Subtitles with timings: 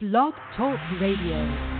[0.00, 1.79] Blog Talk Radio.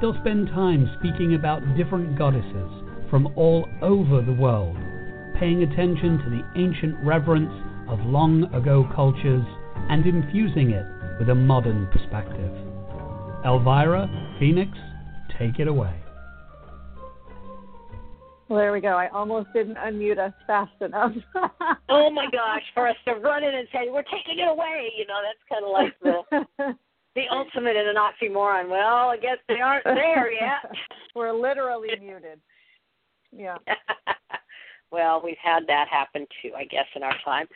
[0.00, 2.70] They'll spend time speaking about different goddesses
[3.10, 4.76] from all over the world,
[5.38, 7.52] paying attention to the ancient reverence
[7.88, 9.44] of long ago cultures
[9.88, 10.86] and infusing it
[11.18, 12.52] with a modern perspective.
[13.44, 14.70] Elvyra, Phoenix,
[15.38, 15.94] take it away.
[18.48, 18.96] Well, there we go.
[18.96, 21.12] I almost didn't unmute us fast enough.
[21.88, 25.06] oh my gosh, for us to run in and say, we're taking it away, you
[25.06, 25.94] know, that's kind of like
[26.58, 26.74] the
[27.18, 28.68] the ultimate in an oxymoron.
[28.68, 30.70] Well, I guess they aren't there yet.
[31.16, 32.38] We're literally muted.
[33.32, 33.56] Yeah.
[34.92, 37.48] well, we've had that happen too, I guess, in our time.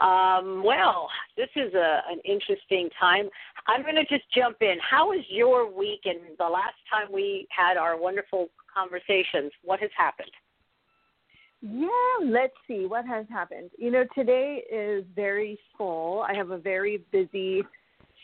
[0.00, 3.28] Um, well, this is a, an interesting time.
[3.66, 4.76] I'm going to just jump in.
[4.88, 9.50] How was your week and the last time we had our wonderful conversations?
[9.64, 10.30] What has happened?
[11.60, 11.88] Yeah,
[12.24, 13.70] let's see what has happened.
[13.78, 16.22] You know, today is very full.
[16.22, 17.62] I have a very busy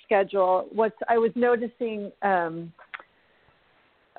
[0.08, 0.66] schedule.
[0.72, 2.10] What's I was noticing.
[2.22, 2.72] Um,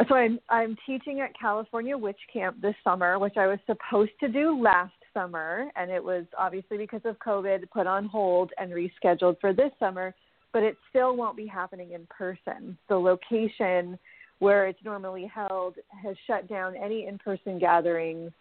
[0.08, 4.30] so I'm I'm teaching at California Witch Camp this summer, which I was supposed to
[4.30, 9.40] do last summer, and it was obviously because of COVID put on hold and rescheduled
[9.42, 10.14] for this summer.
[10.54, 12.78] But it still won't be happening in person.
[12.88, 14.00] The location
[14.40, 18.32] where it's normally held has shut down any in-person gatherings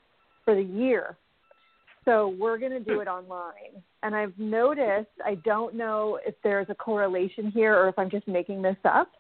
[0.44, 1.16] for the year
[2.08, 3.82] so we're going to do it online.
[4.02, 8.26] And I've noticed, I don't know if there's a correlation here or if I'm just
[8.26, 9.10] making this up,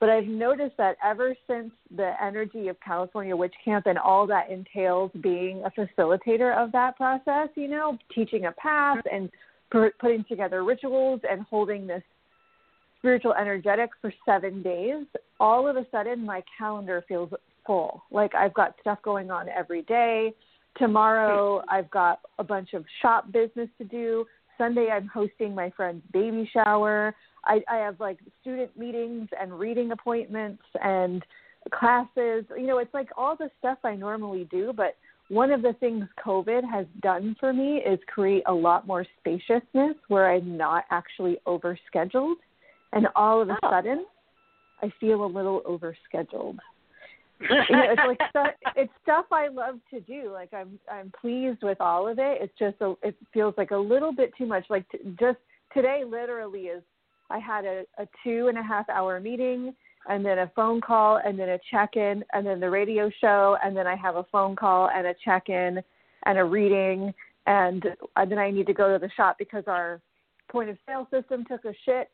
[0.00, 4.50] but I've noticed that ever since the energy of California Witch Camp and all that
[4.50, 9.30] entails being a facilitator of that process, you know, teaching a path and
[9.70, 12.02] putting together rituals and holding this
[12.98, 15.04] spiritual energetics for seven days,
[15.38, 17.30] all of a sudden my calendar feels
[17.66, 18.02] full.
[18.10, 20.32] Like I've got stuff going on every day.
[20.78, 24.24] Tomorrow, I've got a bunch of shop business to do.
[24.56, 27.14] Sunday, I'm hosting my friend's baby shower.
[27.44, 31.22] I, I have like student meetings and reading appointments and
[31.72, 32.44] classes.
[32.56, 34.96] You know, it's like all the stuff I normally do, but
[35.28, 39.94] one of the things COVID has done for me is create a lot more spaciousness
[40.08, 42.34] where I'm not actually overscheduled.
[42.92, 43.70] And all of a oh.
[43.70, 44.04] sudden,
[44.82, 46.58] I feel a little overscheduled
[47.50, 50.30] you know, it's like stuff, it's stuff I love to do.
[50.32, 52.38] Like I'm I'm pleased with all of it.
[52.40, 54.64] It's just a, it feels like a little bit too much.
[54.68, 55.38] Like t- just
[55.74, 56.82] today, literally is
[57.30, 59.74] I had a, a two and a half hour meeting
[60.08, 63.56] and then a phone call and then a check in and then the radio show
[63.62, 65.80] and then I have a phone call and a check in
[66.24, 67.14] and a reading
[67.46, 67.84] and,
[68.16, 70.00] and then I need to go to the shop because our
[70.50, 72.10] point of sale system took a shit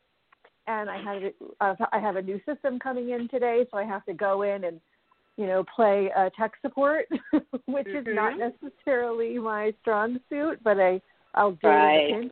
[0.69, 4.05] and I had uh, I have a new system coming in today, so I have
[4.05, 4.79] to go in and
[5.39, 7.97] you know, play uh, tech support, which mm-hmm.
[7.97, 8.51] is not mm-hmm.
[8.61, 10.99] necessarily my strong suit, but I
[11.33, 12.25] I'll do right.
[12.25, 12.31] it.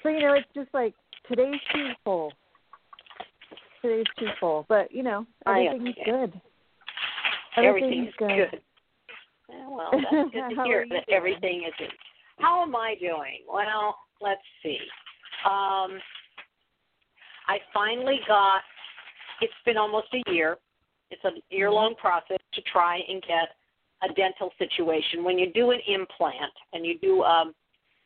[0.00, 0.94] So you know, it's just like
[1.28, 2.32] today's too full.
[3.82, 6.40] Today's too full, but you know, everything's good.
[7.56, 8.50] Everything's, everything's good.
[8.50, 8.60] good.
[9.68, 11.16] Well, that's good to hear that doing?
[11.16, 11.74] everything is.
[11.78, 11.90] Good.
[12.38, 13.40] How am I doing?
[13.52, 14.78] Well, let's see.
[15.44, 15.98] Um,
[17.48, 18.60] I finally got.
[19.40, 20.58] It's been almost a year
[21.10, 22.00] it's a year long mm-hmm.
[22.00, 23.48] process to try and get
[24.02, 25.24] a dental situation.
[25.24, 27.54] When you do an implant and you do um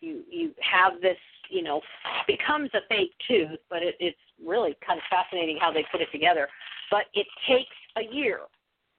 [0.00, 1.18] you you have this,
[1.50, 1.80] you know,
[2.26, 6.08] becomes a fake tooth, but it, it's really kind of fascinating how they put it
[6.12, 6.48] together.
[6.90, 8.40] But it takes a year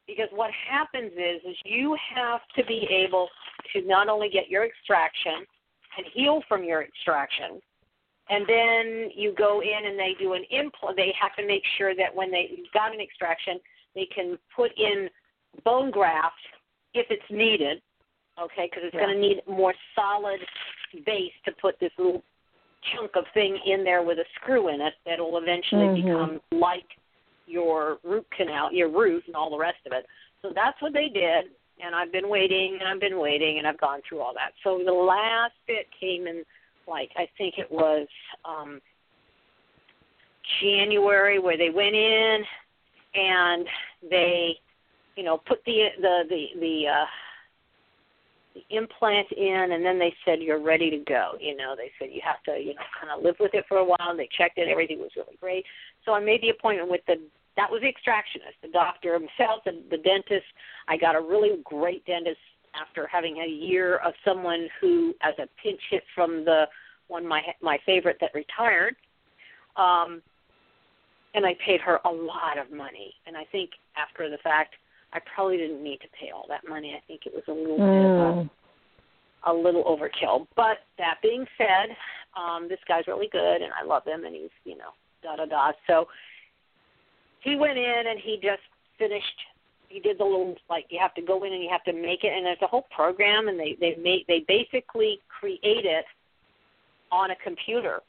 [0.08, 3.30] because what happens is is you have to be able
[3.74, 5.46] to not only get your extraction
[5.98, 7.62] and heal from your extraction
[8.30, 11.96] and then you go in and they do an implant they have to make sure
[11.96, 13.60] that when they got an extraction
[13.96, 15.10] they can put in
[15.66, 16.36] bone graft
[16.94, 17.82] if it's needed
[18.42, 19.02] okay because it's yeah.
[19.02, 20.40] going to need more solid
[21.06, 22.24] base to put this little
[22.94, 26.08] chunk of thing in there with a screw in it that'll eventually mm-hmm.
[26.08, 26.86] become like
[27.46, 30.06] your root canal, your root, and all the rest of it.
[30.42, 31.46] So that's what they did,
[31.84, 34.52] and I've been waiting and I've been waiting and I've gone through all that.
[34.64, 36.44] So the last bit came in,
[36.88, 38.08] like I think it was
[38.46, 38.80] um
[40.62, 42.44] January, where they went in
[43.14, 43.66] and
[44.10, 44.56] they,
[45.16, 47.06] you know, put the the the the uh,
[48.56, 51.34] the implant in, and then they said you're ready to go.
[51.40, 53.78] You know, they said you have to, you know, kind of live with it for
[53.78, 53.98] a while.
[54.00, 55.66] And they checked it; everything was really great.
[56.06, 57.16] So I made the appointment with the
[57.58, 60.46] that was the extractionist, the doctor himself, and the dentist.
[60.88, 62.38] I got a really great dentist
[62.80, 66.66] after having a year of someone who, as a pinch hit from the
[67.08, 68.96] one my my favorite that retired,
[69.76, 70.22] um,
[71.34, 73.14] and I paid her a lot of money.
[73.28, 74.76] And I think after the fact,
[75.14, 76.96] I probably didn't need to pay all that money.
[76.96, 77.80] I think it was a little mm.
[77.80, 78.50] bit of a, mm.
[79.46, 80.48] a little overkill.
[80.56, 81.96] But that being said,
[82.38, 84.92] um, this guy's really good, and I love him, and he's you know
[85.24, 85.72] da da da.
[85.88, 86.08] So
[87.42, 88.62] he went in and he just
[88.98, 89.26] finished
[89.88, 92.24] he did the little like you have to go in and you have to make
[92.24, 96.06] it and there's a whole program and they they make they basically create it
[97.12, 98.02] on a computer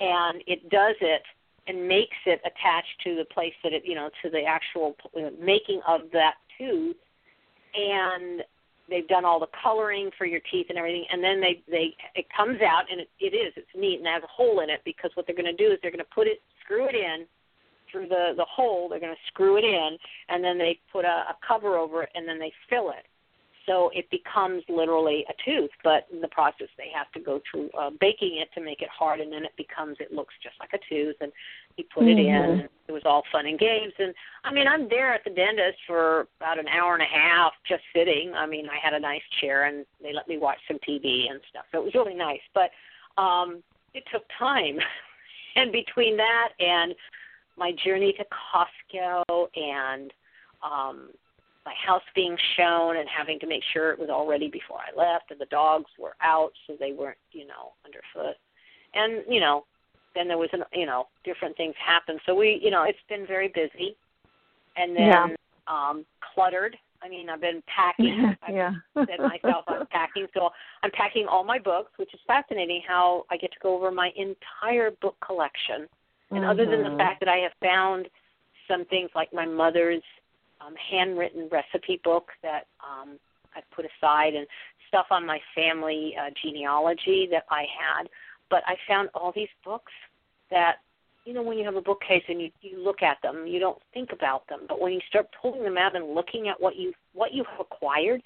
[0.00, 1.22] and it does it
[1.66, 5.30] and makes it attached to the place that it you know to the actual uh,
[5.40, 6.96] making of that tooth
[7.74, 8.42] and
[8.88, 12.26] they've done all the coloring for your teeth and everything and then they they it
[12.34, 15.10] comes out and it, it is it's neat and has a hole in it because
[15.14, 17.26] what they're going to do is they're going to put it screw it in
[17.90, 18.88] through the the hole.
[18.88, 19.96] They're going to screw it in,
[20.28, 23.06] and then they put a, a cover over it, and then they fill it.
[23.70, 27.70] So it becomes literally a tooth, but in the process they have to go through
[27.78, 30.70] uh, baking it to make it hard, and then it becomes it looks just like
[30.72, 31.14] a tooth.
[31.20, 31.30] And
[31.76, 32.18] he put mm-hmm.
[32.18, 32.60] it in.
[32.60, 33.92] And it was all fun and games.
[34.00, 34.12] And
[34.42, 37.82] I mean, I'm there at the dentist for about an hour and a half, just
[37.94, 38.32] sitting.
[38.34, 41.40] I mean, I had a nice chair, and they let me watch some TV and
[41.48, 41.66] stuff.
[41.70, 42.70] So it was really nice, but
[43.22, 43.62] um,
[43.94, 44.78] it took time.
[45.56, 46.92] and between that and
[47.56, 50.12] my journey to Costco and
[50.62, 51.10] um,
[51.70, 54.96] my house being shown and having to make sure it was all ready before I
[54.96, 58.36] left, and the dogs were out so they weren't, you know, underfoot.
[58.94, 59.64] And you know,
[60.14, 62.20] then there was, an, you know, different things happened.
[62.26, 63.96] So we, you know, it's been very busy,
[64.76, 65.26] and then yeah.
[65.68, 66.76] um, cluttered.
[67.02, 68.34] I mean, I've been packing.
[68.42, 68.72] I've yeah.
[68.94, 70.50] said myself I'm packing, so
[70.82, 72.82] I'm packing all my books, which is fascinating.
[72.86, 75.86] How I get to go over my entire book collection
[76.30, 76.50] and mm-hmm.
[76.50, 76.98] other than the mm-hmm.
[76.98, 78.06] fact that I have found
[78.68, 80.02] some things like my mother's
[80.64, 83.18] um, handwritten recipe book that um,
[83.54, 84.46] I put aside and
[84.88, 88.08] stuff on my family uh, genealogy that I had,
[88.48, 89.92] but I found all these books
[90.50, 90.76] that
[91.24, 93.78] you know when you have a bookcase and you you look at them you don't
[93.94, 94.60] think about them.
[94.68, 97.60] But when you start pulling them out and looking at what you what you have
[97.60, 98.20] acquired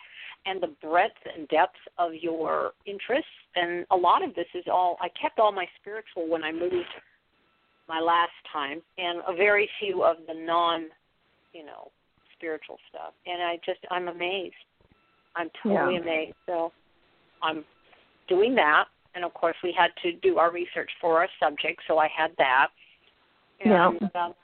[0.46, 4.96] and the breadth and depth of your interests and a lot of this is all
[5.00, 6.86] I kept all my spiritual when I moved
[7.88, 10.86] my last time, and a very few of the non,
[11.52, 11.90] you know,
[12.44, 13.14] spiritual stuff.
[13.26, 14.55] And I just I'm amazed.
[15.36, 16.01] I'm totally yeah.
[16.01, 16.36] amazed.
[16.46, 16.72] So
[17.43, 17.65] I'm
[18.29, 18.84] doing that,
[19.15, 22.32] and of course we had to do our research for our subject, so I had
[22.39, 22.69] that.
[23.65, 24.24] And yeah.
[24.24, 24.34] um,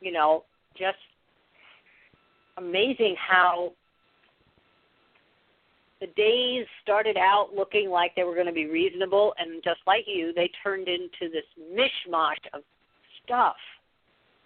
[0.00, 0.44] you know,
[0.76, 0.98] just
[2.56, 3.72] amazing how
[6.00, 10.04] the days started out looking like they were going to be reasonable, and just like
[10.06, 12.62] you, they turned into this mishmash of
[13.24, 13.56] stuff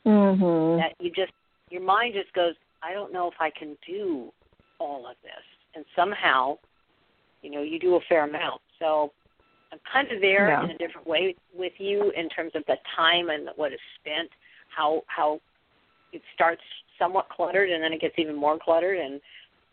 [0.05, 0.79] mm-hmm.
[0.79, 1.33] that you just
[1.71, 2.55] your mind just goes,
[2.87, 4.33] I don't know if I can do
[4.79, 5.33] all of this,
[5.75, 6.59] and somehow,
[7.43, 8.61] you know, you do a fair amount.
[8.79, 9.13] So
[9.73, 10.65] I'm kind of there yeah.
[10.65, 14.31] in a different way with you in terms of the time and what is spent,
[14.69, 15.41] how how
[16.13, 16.63] it starts
[16.99, 19.21] somewhat cluttered and then it gets even more cluttered and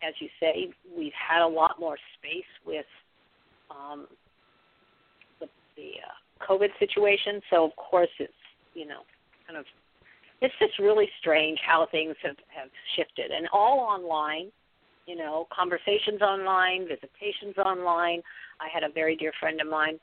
[0.06, 2.86] as you say, we've had a lot more space with
[3.72, 4.06] um,
[5.40, 7.40] the, the uh, COVID situation.
[7.50, 8.34] So of course it's
[8.74, 9.02] you know,
[9.48, 9.66] kind of
[10.42, 14.52] it's just really strange how things have have shifted and all online
[15.06, 18.22] you know conversations online visitations online
[18.60, 20.00] i had a very dear friend of mine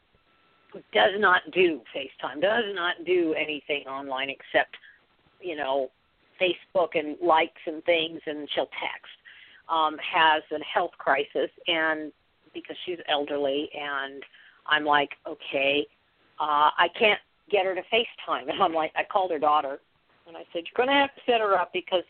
[0.72, 4.76] who does not do facetime does not do anything online except
[5.40, 5.90] you know
[6.40, 9.12] facebook and likes and things and she'll text
[9.68, 12.12] um has a health crisis and
[12.54, 14.22] because she's elderly and
[14.66, 15.86] i'm like okay
[16.40, 17.20] uh i can't
[17.50, 18.48] get her to FaceTime.
[18.50, 19.80] And I'm like, I called her daughter,
[20.30, 22.06] and I said, you're going to have to set her up because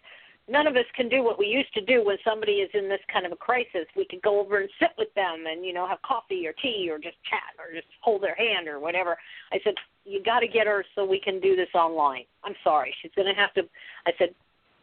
[0.49, 3.01] none of us can do what we used to do when somebody is in this
[3.11, 3.89] kind of a crisis.
[3.97, 6.89] We could go over and sit with them and you know have coffee or tea
[6.91, 9.17] or just chat or just hold their hand or whatever.
[9.53, 9.75] I said
[10.05, 12.25] you got to get her so we can do this online.
[12.45, 13.63] I'm sorry, she's going to have to.
[14.07, 14.35] I said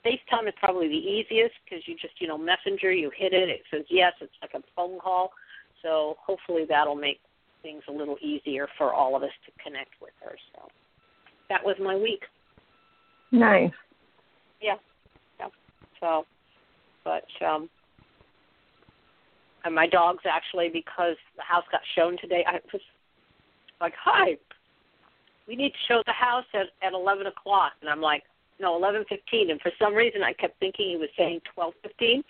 [0.05, 3.61] FaceTime is probably the easiest because you just you know messenger you hit it it
[3.69, 5.31] says yes it's like a phone call.
[5.83, 7.19] So hopefully that'll make
[7.61, 10.35] things a little easier for all of us to connect with her.
[10.53, 10.67] So
[11.49, 12.23] that was my week.
[13.31, 13.71] Nice.
[14.61, 14.75] Yeah.
[15.39, 15.47] Yeah.
[15.99, 16.25] So,
[17.03, 17.69] but um,
[19.67, 22.43] and my dogs actually because the house got shown today.
[22.47, 22.81] I was
[23.81, 24.37] like, "Hi,
[25.47, 28.23] we need to show the house at at eleven o'clock," and I'm like,
[28.59, 29.51] "No, eleven fifteen.
[29.51, 32.23] And for some reason, I kept thinking he was saying twelve fifteen,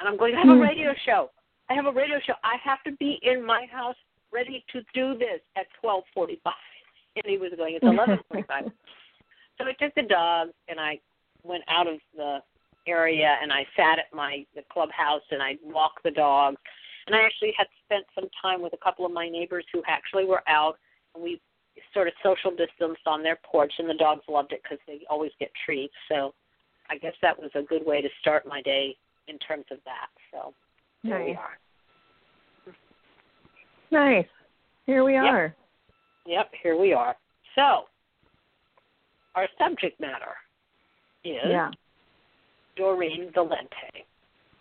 [0.00, 0.60] and I'm going, "I have a hmm.
[0.60, 1.30] radio show.
[1.68, 2.34] I have a radio show.
[2.42, 3.96] I have to be in my house
[4.32, 6.54] ready to do this at twelve forty-five.
[7.16, 8.64] And he was going, "It's eleven forty-five.
[9.58, 11.00] so I took the dog and I
[11.42, 12.38] went out of the
[12.86, 16.58] area and I sat at my the clubhouse and I walked the dogs.
[17.06, 20.24] And I actually had spent some time with a couple of my neighbors who actually
[20.24, 20.78] were out
[21.14, 21.40] and we
[21.94, 25.30] sort of social distanced on their porch and the dogs loved it because they always
[25.38, 25.94] get treats.
[26.08, 26.34] So
[26.90, 28.96] I guess that was a good way to start my day
[29.26, 30.08] in terms of that.
[30.32, 30.52] So
[31.02, 31.58] here we are.
[33.90, 34.26] Nice.
[34.86, 35.54] Here we are.
[36.26, 37.16] Yep, here we are.
[37.54, 37.84] So,
[39.38, 40.34] our subject matter
[41.24, 41.70] is yeah.
[42.76, 44.04] Doreen Valiente.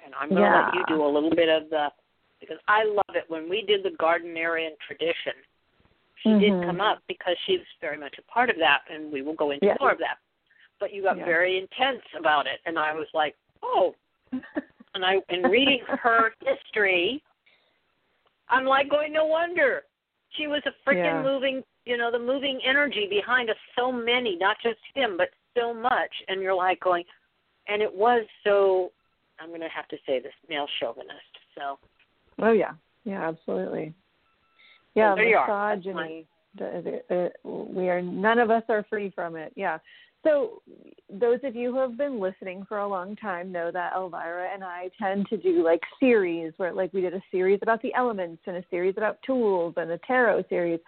[0.06, 0.66] And I'm going to yeah.
[0.66, 1.88] let you do a little bit of the,
[2.40, 3.24] because I love it.
[3.28, 5.34] When we did the Gardnerian tradition,
[6.22, 6.60] she mm-hmm.
[6.60, 9.52] did come up because she's very much a part of that, and we will go
[9.52, 9.76] into yeah.
[9.80, 10.18] more of that.
[10.80, 11.26] But you got yeah.
[11.26, 13.96] very intense about it, and I was like, oh.
[14.32, 17.24] and I, in reading her history,
[18.50, 19.82] I'm like going, no wonder.
[20.38, 21.24] She was a freaking yeah.
[21.24, 25.74] moving, you know, the moving energy behind us so many, not just him, but so
[25.74, 26.12] much.
[26.28, 27.06] And you're like going,
[27.68, 28.92] and it was so,
[29.40, 31.34] I'm going to have to say this, male chauvinist.
[31.56, 31.80] So.
[32.40, 32.72] Oh, yeah.
[33.06, 33.94] Yeah, absolutely.
[34.96, 36.28] Yeah, so misogyny.
[36.58, 39.54] The, the, the, we are, none of us are free from it.
[39.56, 39.78] Yeah.
[40.24, 40.62] So,
[41.10, 44.64] those of you who have been listening for a long time know that Elvyra and
[44.64, 48.42] I tend to do like series where, like, we did a series about the elements
[48.46, 50.80] and a series about tools and a tarot series.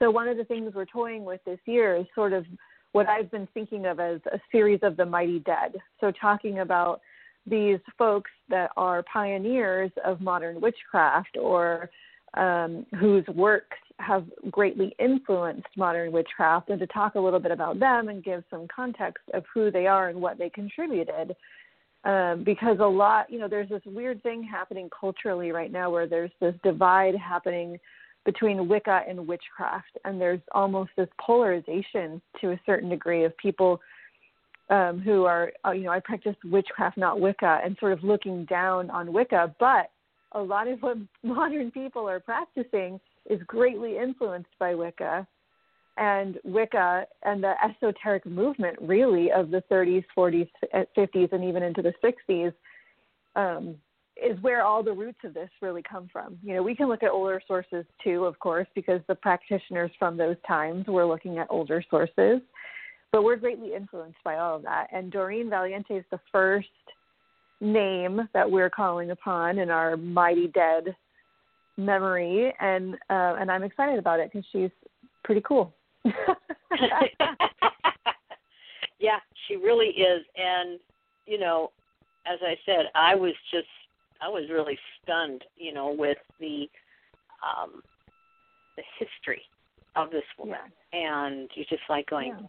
[0.00, 2.46] So, one of the things we're toying with this year is sort of
[2.92, 5.76] what I've been thinking of as a series of the mighty dead.
[6.00, 7.00] So, talking about
[7.46, 11.90] these folks that are pioneers of modern witchcraft or
[12.34, 17.78] um, whose works have greatly influenced modern witchcraft, and to talk a little bit about
[17.78, 21.36] them and give some context of who they are and what they contributed.
[22.04, 26.06] Um, because a lot, you know, there's this weird thing happening culturally right now where
[26.06, 27.78] there's this divide happening
[28.24, 33.80] between Wicca and witchcraft, and there's almost this polarization to a certain degree of people
[34.68, 38.44] um, who are, uh, you know, I practice witchcraft, not Wicca, and sort of looking
[38.44, 39.90] down on Wicca, but
[40.32, 45.26] a lot of what modern people are practicing is greatly influenced by Wicca.
[45.96, 50.48] And Wicca and the esoteric movement, really, of the 30s, 40s,
[50.96, 52.52] 50s, and even into the 60s,
[53.36, 53.76] um,
[54.22, 56.38] is where all the roots of this really come from.
[56.42, 60.16] You know, we can look at older sources too, of course, because the practitioners from
[60.16, 62.40] those times were looking at older sources.
[63.12, 64.86] But we're greatly influenced by all of that.
[64.92, 66.68] And Doreen Valiente is the first
[67.60, 70.94] name that we're calling upon in our mighty dead
[71.76, 74.70] memory, and uh, and I'm excited about it because she's
[75.24, 75.74] pretty cool.
[79.00, 80.78] yeah, she really is, and
[81.26, 81.70] you know,
[82.26, 83.66] as I said, I was just
[84.22, 86.68] I was really stunned, you know, with the
[87.42, 87.82] um,
[88.76, 89.42] the history
[89.96, 90.58] of this woman,
[90.92, 91.26] yeah.
[91.26, 92.28] and you're just like going.
[92.28, 92.46] Yeah.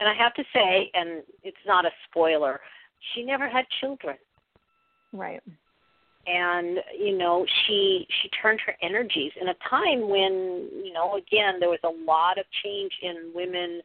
[0.00, 2.60] And I have to say, and it's not a spoiler,
[3.14, 4.16] she never had children.
[5.12, 5.40] Right.
[6.26, 11.60] And you know, she she turned her energies in a time when you know, again,
[11.60, 13.80] there was a lot of change in women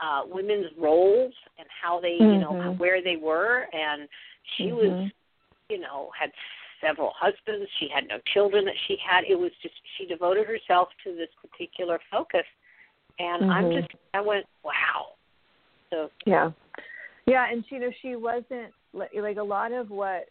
[0.00, 2.32] uh women's roles and how they, mm-hmm.
[2.32, 2.78] you know, mm-hmm.
[2.78, 4.08] where they were and
[4.56, 4.76] she mm-hmm.
[4.76, 5.10] was
[5.68, 6.30] you know, had
[6.80, 9.24] several husbands, she had no children that she had.
[9.28, 12.46] It was just she devoted herself to this particular focus.
[13.18, 13.50] And mm-hmm.
[13.50, 15.14] I'm just I went, Wow.
[15.90, 16.50] So Yeah.
[17.26, 20.28] Yeah, and you know, she wasn't like a lot of what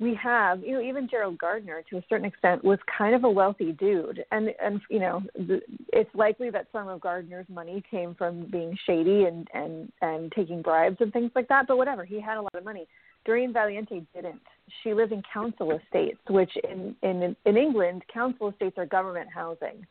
[0.00, 3.30] we have, you know, even Gerald Gardner to a certain extent was kind of a
[3.30, 5.60] wealthy dude, and and you know, the,
[5.92, 10.62] it's likely that some of Gardner's money came from being shady and and and taking
[10.62, 11.66] bribes and things like that.
[11.68, 12.88] But whatever, he had a lot of money.
[13.24, 14.40] Doreen Valiente didn't.
[14.82, 19.86] She lived in council estates, which in in in England, council estates are government housing.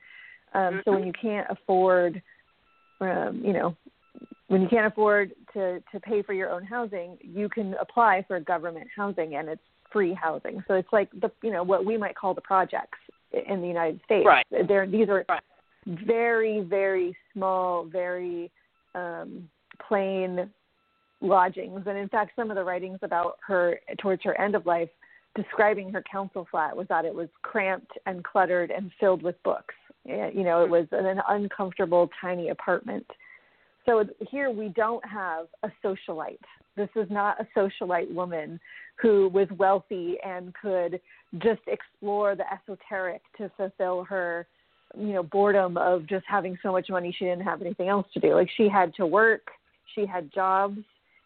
[0.53, 2.21] Um, so when you can't afford,
[3.01, 3.75] um, you know,
[4.47, 8.39] when you can't afford to to pay for your own housing, you can apply for
[8.39, 10.63] government housing, and it's free housing.
[10.67, 12.97] So it's like the you know what we might call the projects
[13.31, 14.25] in the United States.
[14.25, 14.45] Right.
[14.67, 15.43] They're, these are right.
[15.85, 18.51] very very small, very
[18.95, 19.47] um,
[19.87, 20.49] plain
[21.21, 21.83] lodgings.
[21.85, 24.89] And in fact, some of the writings about her towards her end of life,
[25.35, 29.75] describing her council flat, was that it was cramped and cluttered and filled with books.
[30.05, 30.71] You know, it hmm.
[30.71, 33.05] was an uncomfortable, tiny apartment.
[33.85, 36.37] So here we don't have a socialite.
[36.75, 38.59] This is not a socialite woman
[39.01, 40.99] who was wealthy and could
[41.39, 44.47] just explore the esoteric to fulfill her,
[44.97, 48.19] you know, boredom of just having so much money she didn't have anything else to
[48.19, 48.33] do.
[48.35, 49.47] Like she had to work,
[49.95, 50.79] she had jobs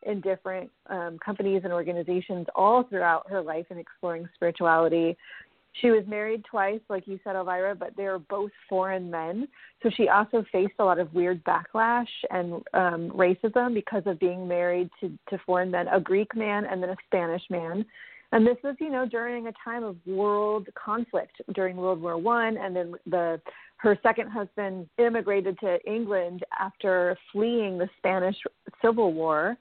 [0.06, 5.18] in different um, companies and organizations all throughout her life in exploring spirituality.
[5.82, 9.48] She was married twice, like you said, Elvyra, but they were both foreign men.
[9.82, 14.48] So she also faced a lot of weird backlash and um, racism because of being
[14.48, 17.86] married to, to foreign men, a Greek man and then a Spanish man.
[18.34, 22.58] And this was, you know, during a time of world conflict during World War One,
[22.58, 23.40] and then the
[23.78, 28.38] her second husband immigrated to England after fleeing the Spanish
[28.82, 29.56] Civil War.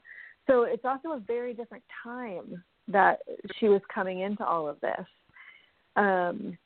[0.46, 3.20] So it's also a very different time that
[3.58, 5.06] she was coming into all of this
[5.96, 6.56] um,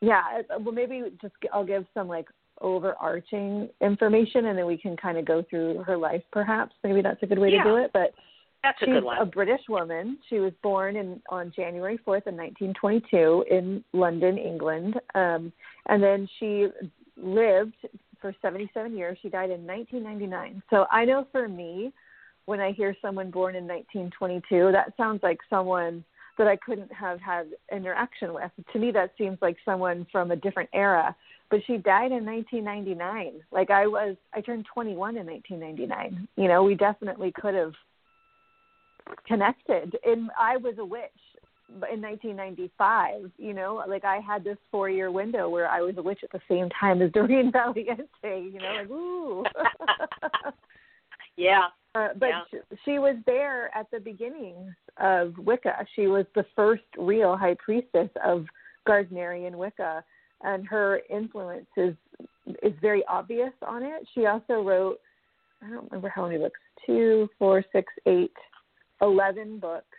[0.00, 2.28] yeah, well, maybe just I'll give some like
[2.60, 6.22] overarching information, and then we can kind of go through her life.
[6.32, 7.62] Perhaps maybe that's a good way yeah.
[7.62, 7.90] to do it.
[7.92, 8.12] But
[8.62, 9.18] that's a she's good one.
[9.18, 10.18] a British woman.
[10.28, 15.52] She was born in on January fourth in 1922 in London, England, um,
[15.88, 16.68] and then she
[17.16, 17.74] lived
[18.20, 19.18] for 77 years.
[19.22, 20.62] She died in 1999.
[20.70, 21.92] So I know for me,
[22.48, 26.02] when I hear someone born in 1922, that sounds like someone
[26.38, 28.50] that I couldn't have had interaction with.
[28.72, 31.14] To me, that seems like someone from a different era.
[31.50, 33.42] But she died in 1999.
[33.52, 36.26] Like I was, I turned 21 in 1999.
[36.36, 37.74] You know, we definitely could have
[39.26, 39.98] connected.
[40.06, 41.02] And I was a witch
[41.68, 43.30] in 1995.
[43.36, 46.40] You know, like I had this four-year window where I was a witch at the
[46.48, 48.06] same time as Doreen Valiente.
[48.24, 49.44] You know, like ooh.
[51.36, 51.64] yeah.
[51.98, 52.42] Uh, but yeah.
[52.50, 55.86] she, she was there at the beginning of Wicca.
[55.94, 58.46] She was the first real high priestess of
[58.86, 60.04] Gardnerian Wicca,
[60.42, 61.94] and her influence is
[62.62, 64.06] is very obvious on it.
[64.14, 64.98] She also wrote,
[65.62, 68.38] I don't remember how many books, two, four, six, eight,
[69.02, 69.96] eleven books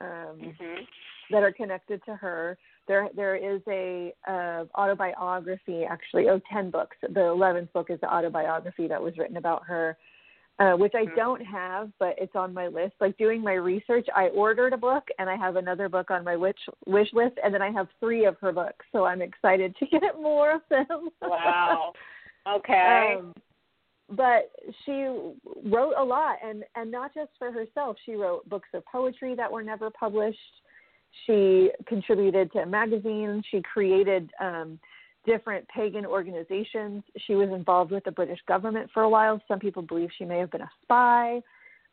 [0.00, 0.82] um, mm-hmm.
[1.30, 2.56] that are connected to her.
[2.86, 6.96] There, there is a uh, autobiography, actually, oh, ten books.
[7.02, 9.96] The eleventh book is the autobiography that was written about her
[10.60, 12.92] uh, which I don't have, but it's on my list.
[13.00, 16.36] Like doing my research, I ordered a book and I have another book on my
[16.36, 18.84] wish wish list, and then I have three of her books.
[18.92, 21.08] So I'm excited to get more of them.
[21.22, 21.92] Wow.
[22.48, 23.16] Okay.
[23.18, 23.34] um,
[24.16, 24.50] but
[24.84, 24.92] she
[25.66, 27.98] wrote a lot, and and not just for herself.
[28.06, 30.38] She wrote books of poetry that were never published.
[31.26, 33.42] She contributed to a magazine.
[33.50, 34.30] She created.
[34.40, 34.80] Um,
[35.26, 37.02] different pagan organizations.
[37.26, 39.40] She was involved with the British government for a while.
[39.48, 41.40] Some people believe she may have been a spy.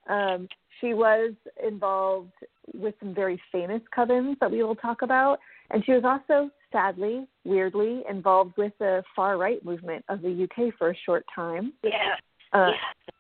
[0.10, 0.48] Um,
[0.80, 1.34] she was
[1.66, 2.32] involved
[2.74, 5.40] with some very famous covens that we will talk about.
[5.70, 10.74] And she was also, sadly, weirdly, involved with the far right movement of the UK
[10.78, 11.74] for a short time.
[11.84, 12.16] Yeah.
[12.54, 12.72] Uh,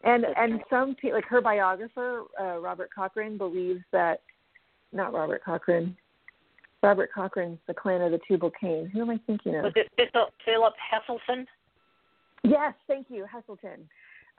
[0.03, 4.21] And and some people, like her biographer, uh, Robert Cochrane, believes that
[4.93, 5.97] not Robert Cochrane,
[6.83, 8.89] Robert Cochrane's The Clan of the Tubal Cain.
[8.93, 9.63] Who am I thinking of?
[9.63, 9.89] Was it
[10.45, 11.45] Philip Heselton?
[12.43, 13.79] Yes, thank you, Heselton.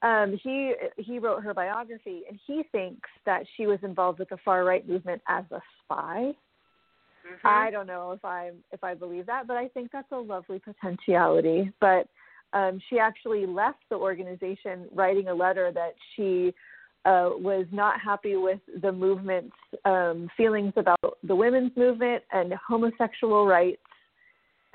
[0.01, 4.37] Um, he he wrote her biography, and he thinks that she was involved with the
[4.45, 6.33] far right movement as a spy.
[7.27, 7.47] Mm-hmm.
[7.47, 10.61] I don't know if I if I believe that, but I think that's a lovely
[10.61, 11.73] potentiality.
[11.81, 12.07] But
[12.53, 16.55] um, she actually left the organization writing a letter that she
[17.05, 23.47] uh, was not happy with the movement's um, feelings about the women's movement and homosexual
[23.47, 23.81] rights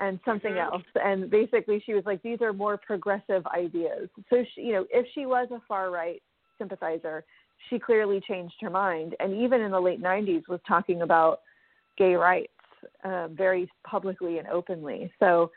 [0.00, 0.74] and something mm-hmm.
[0.74, 0.82] else.
[0.96, 4.08] And basically, she was like, these are more progressive ideas.
[4.30, 6.22] So, she, you know, if she was a far right
[6.58, 7.24] sympathizer,
[7.70, 9.14] she clearly changed her mind.
[9.20, 11.40] And even in the late 90s, was talking about
[11.96, 12.52] gay rights
[13.04, 15.12] uh, very publicly and openly.
[15.20, 15.50] So,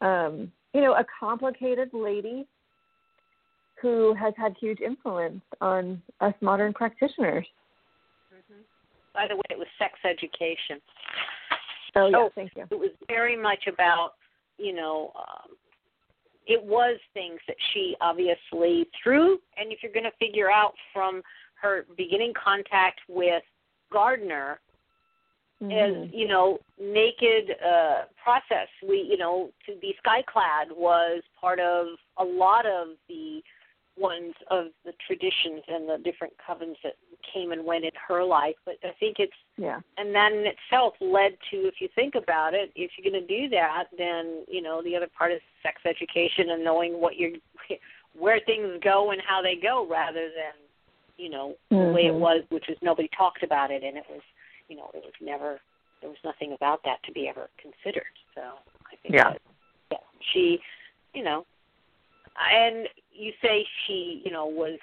[0.00, 2.46] um, you know, a complicated lady
[3.82, 7.44] who has had huge influence on us modern practitioners.
[8.32, 8.62] Mm-hmm.
[9.12, 10.80] By the way, it was sex education.
[11.96, 12.64] Oh, yeah, oh, thank you.
[12.70, 14.12] It was very much about,
[14.56, 15.56] you know, um,
[16.46, 19.38] it was things that she obviously threw.
[19.58, 21.22] and if you're going to figure out from
[21.60, 23.42] her beginning contact with
[23.92, 24.58] Gardner,
[25.62, 26.14] mm-hmm.
[26.14, 28.68] you know, naked uh, process.
[28.86, 33.42] We, you know, to be skyclad was part of a lot of the
[33.96, 36.94] ones of the traditions and the different covens that
[37.32, 38.56] came and went in her life.
[38.64, 42.54] But I think it's yeah, and that in itself led to, if you think about
[42.54, 45.80] it, if you're going to do that, then you know the other part is sex
[45.84, 47.32] education and knowing what you're
[48.18, 50.54] where things go and how they go, rather than
[51.16, 51.86] you know mm-hmm.
[51.86, 54.22] the way it was, which was nobody talked about it and it was
[54.68, 55.60] you know it was never
[56.00, 58.12] there was nothing about that to be ever considered.
[58.34, 59.42] So I think yeah, that,
[59.90, 59.98] yeah
[60.32, 60.60] she
[61.14, 61.44] you know
[62.52, 64.78] and you say she, you know, was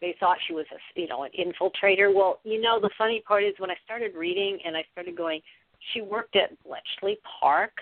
[0.00, 2.14] they thought she was a, you know, an infiltrator.
[2.14, 5.40] Well, you know, the funny part is when I started reading and I started going,
[5.92, 7.72] she worked at Bletchley Park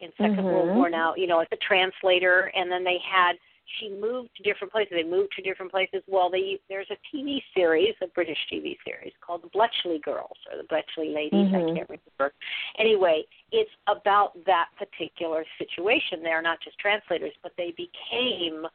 [0.00, 0.44] in 2nd mm-hmm.
[0.44, 3.34] World War now, you know, as a translator, and then they had
[3.80, 4.92] she moved to different places.
[4.92, 6.02] They moved to different places.
[6.06, 10.56] Well, they there's a TV series, a British TV series called The Bletchley Girls or
[10.56, 11.46] The Bletchley Ladies.
[11.50, 11.56] Mm-hmm.
[11.56, 12.34] I can't remember.
[12.78, 16.22] Anyway, it's about that particular situation.
[16.22, 18.66] They're not just translators, but they became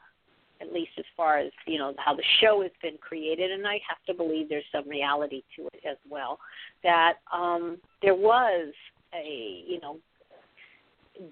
[0.61, 3.79] at least as far as you know how the show has been created and i
[3.87, 6.39] have to believe there's some reality to it as well
[6.83, 8.73] that um there was
[9.13, 9.97] a you know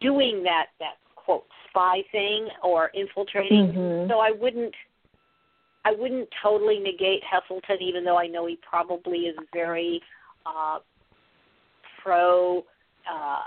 [0.02, 3.74] doing that that quote spy thing or infiltrating.
[3.74, 4.10] Mm-hmm.
[4.10, 4.74] So I wouldn't
[5.86, 10.02] I wouldn't totally negate Heselton, even though I know he probably is very
[10.46, 10.80] uh,
[12.04, 12.64] pro
[13.12, 13.42] uh,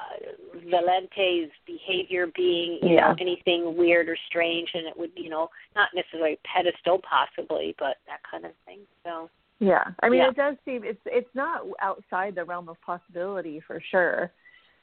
[0.70, 3.08] Valiente's behavior being you yeah.
[3.08, 7.96] know anything weird or strange, and it would you know not necessarily pedestal possibly, but
[8.06, 8.80] that kind of thing.
[9.04, 10.30] So yeah, I mean yeah.
[10.30, 14.32] it does seem it's it's not outside the realm of possibility for sure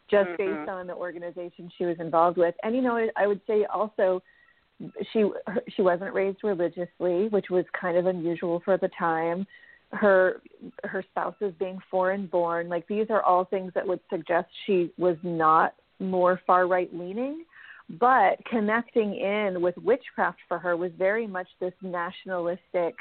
[0.10, 0.60] just mm-hmm.
[0.60, 2.56] based on the organization she was involved with.
[2.64, 4.22] And you know, I would say also
[5.12, 5.30] she
[5.76, 9.46] she wasn't raised religiously, which was kind of unusual for the time.
[9.92, 10.42] Her
[10.84, 12.70] her spouse is being foreign born.
[12.70, 17.44] Like these are all things that would suggest she was not more far right leaning.
[18.00, 22.96] But connecting in with witchcraft for her was very much this nationalistic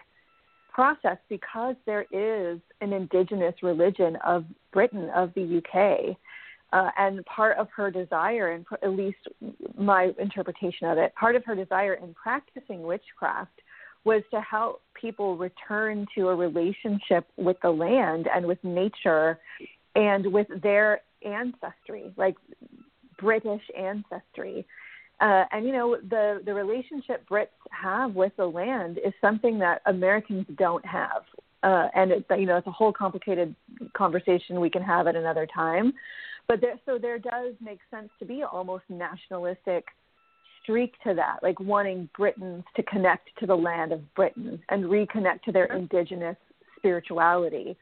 [0.72, 6.16] process because there is an indigenous religion of Britain, of the UK
[6.72, 9.18] uh, and part of her desire, and at least
[9.76, 13.60] my interpretation of it, part of her desire in practicing witchcraft
[14.04, 19.38] was to help people return to a relationship with the land and with nature
[19.94, 22.36] and with their ancestry, like
[23.18, 24.66] British ancestry.
[25.20, 29.82] Uh, and you know the the relationship Brits have with the land is something that
[29.86, 31.22] Americans don't have,
[31.64, 33.52] uh, and it's you know it's a whole complicated
[33.96, 35.92] conversation we can have at another time
[36.48, 39.84] but there, so there does make sense to be almost nationalistic
[40.68, 45.42] streak to that, like wanting Britons to connect to the land of Britain and reconnect
[45.44, 46.36] to their indigenous
[46.76, 47.76] spirituality.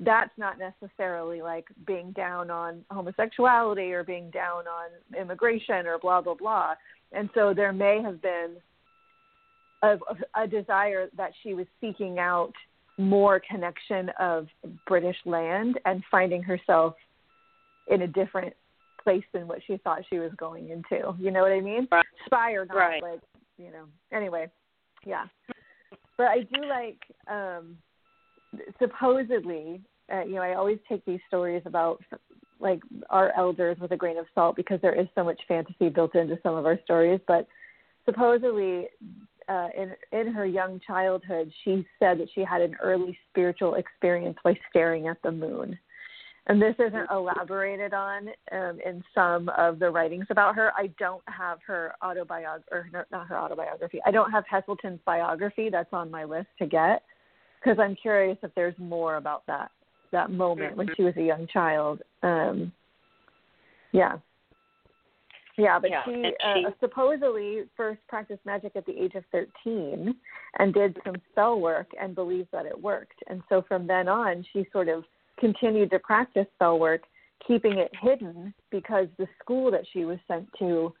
[0.00, 4.88] That's not necessarily like being down on homosexuality or being down on
[5.20, 6.74] immigration or blah blah blah.
[7.12, 8.56] And so there may have been
[9.82, 9.98] a,
[10.34, 12.52] a desire that she was seeking out
[12.96, 14.46] more connection of
[14.86, 16.94] British land and finding herself
[17.88, 18.54] in a different
[19.02, 21.14] place than what she thought she was going into.
[21.18, 21.88] You know what I mean?
[21.90, 22.04] Right.
[22.26, 23.02] Spy or not, right.
[23.02, 23.20] like
[23.58, 23.84] you know.
[24.12, 24.48] Anyway,
[25.04, 25.26] yeah.
[26.16, 26.98] But I do like
[27.30, 27.76] um
[28.78, 29.80] supposedly,
[30.12, 32.02] uh, you know, I always take these stories about
[32.58, 36.14] like our elders with a grain of salt because there is so much fantasy built
[36.14, 37.20] into some of our stories.
[37.26, 37.46] But
[38.04, 38.88] supposedly,
[39.48, 44.38] uh, in in her young childhood, she said that she had an early spiritual experience
[44.44, 45.78] by staring at the moon
[46.46, 50.72] and this isn't elaborated on um, in some of the writings about her.
[50.76, 54.00] I don't have her autobiography, or not her autobiography.
[54.06, 55.68] I don't have Heselton's biography.
[55.70, 57.02] That's on my list to get
[57.62, 59.70] because I'm curious if there's more about that
[60.12, 62.00] that moment when she was a young child.
[62.22, 62.72] Um,
[63.92, 64.16] yeah.
[65.58, 66.12] Yeah, but yeah, she,
[66.54, 70.14] she uh, supposedly first practiced magic at the age of 13
[70.58, 73.22] and did some spell work and believed that it worked.
[73.28, 75.04] And so from then on, she sort of–
[75.40, 77.02] continued to practice spell work,
[77.46, 80.92] keeping it hidden because the school that she was sent to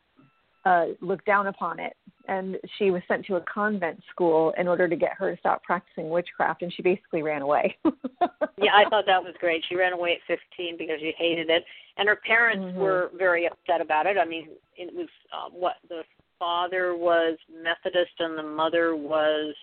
[0.64, 1.94] uh, looked down upon it.
[2.28, 5.62] And she was sent to a convent school in order to get her to stop
[5.64, 7.76] practicing witchcraft, and she basically ran away.
[7.84, 9.64] yeah, I thought that was great.
[9.68, 11.64] She ran away at 15 because she hated it,
[11.96, 12.78] and her parents mm-hmm.
[12.78, 14.16] were very upset about it.
[14.16, 16.02] I mean, it was uh, what the
[16.38, 19.54] father was Methodist and the mother was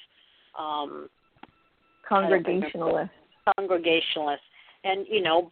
[0.58, 1.10] um
[2.08, 3.12] Congregationalist.
[3.58, 4.42] Congregationalist
[4.88, 5.52] and you know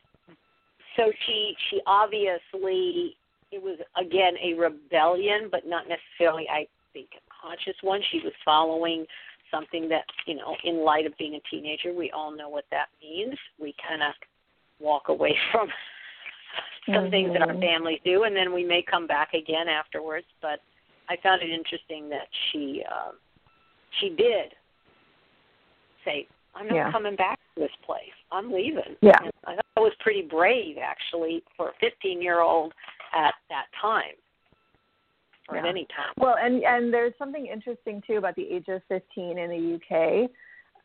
[0.96, 3.16] so she she obviously
[3.52, 8.34] it was again a rebellion but not necessarily i think a conscious one she was
[8.44, 9.06] following
[9.52, 12.88] something that you know in light of being a teenager we all know what that
[13.02, 14.14] means we kind of
[14.80, 15.68] walk away from
[16.86, 17.10] some mm-hmm.
[17.12, 20.60] things that our families do and then we may come back again afterwards but
[21.10, 23.12] i found it interesting that she uh,
[24.00, 24.54] she did
[26.06, 26.92] say, "I'm not yeah.
[26.92, 28.15] coming back to this place.
[28.32, 32.42] I'm leaving." Yeah, and I thought that was pretty brave, actually, for a 15 year
[32.42, 32.74] old
[33.14, 34.16] at that time
[35.50, 35.64] or yeah.
[35.64, 36.14] at any time.
[36.18, 40.30] Well, and and there's something interesting too about the age of 15 in the UK.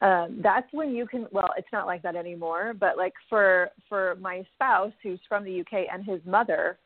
[0.03, 1.27] Um, that's when you can.
[1.31, 2.75] Well, it's not like that anymore.
[2.79, 6.79] But like for for my spouse who's from the UK and his mother,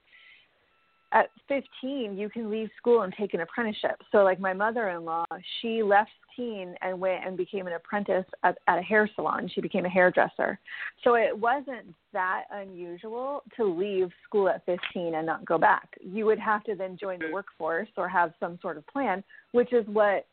[1.15, 4.03] at 15 you can leave school and take an apprenticeship.
[4.13, 5.25] So like my mother-in-law,
[5.61, 9.49] she left teen and went and became an apprentice at, at a hair salon.
[9.55, 10.59] She became a hairdresser.
[11.05, 15.89] So it wasn't that unusual to leave school at 15 and not go back.
[16.01, 19.23] You would have to then join the workforce or have some sort of plan,
[19.53, 20.27] which is what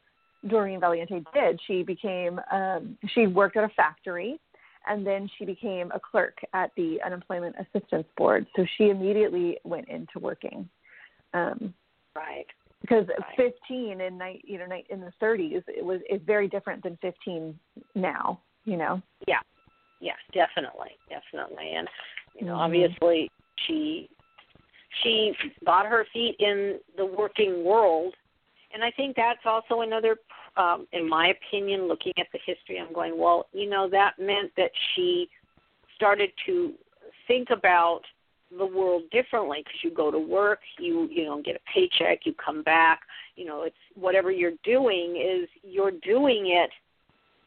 [0.47, 1.59] Doreen Valiente did.
[1.67, 4.39] She became, um, she worked at a factory
[4.87, 8.45] and then she became a clerk at the Unemployment Assistance Board.
[8.55, 10.67] So she immediately went into working.
[11.33, 11.73] Um,
[12.15, 12.45] right
[12.81, 13.53] because right.
[13.67, 17.57] 15 in night you know in the 30s it was is very different than 15
[17.95, 19.39] now you know yeah
[19.99, 21.87] yeah definitely definitely and
[22.37, 22.61] you know mm-hmm.
[22.61, 23.29] obviously
[23.67, 24.09] she
[25.03, 25.33] she
[25.65, 28.13] got her feet in the working world
[28.73, 30.17] and i think that's also another
[30.57, 34.51] um in my opinion looking at the history i'm going well you know that meant
[34.57, 35.29] that she
[35.95, 36.73] started to
[37.27, 38.01] think about
[38.57, 42.33] the world differently because you go to work, you you know get a paycheck, you
[42.33, 43.01] come back,
[43.35, 46.69] you know it's whatever you're doing is you're doing it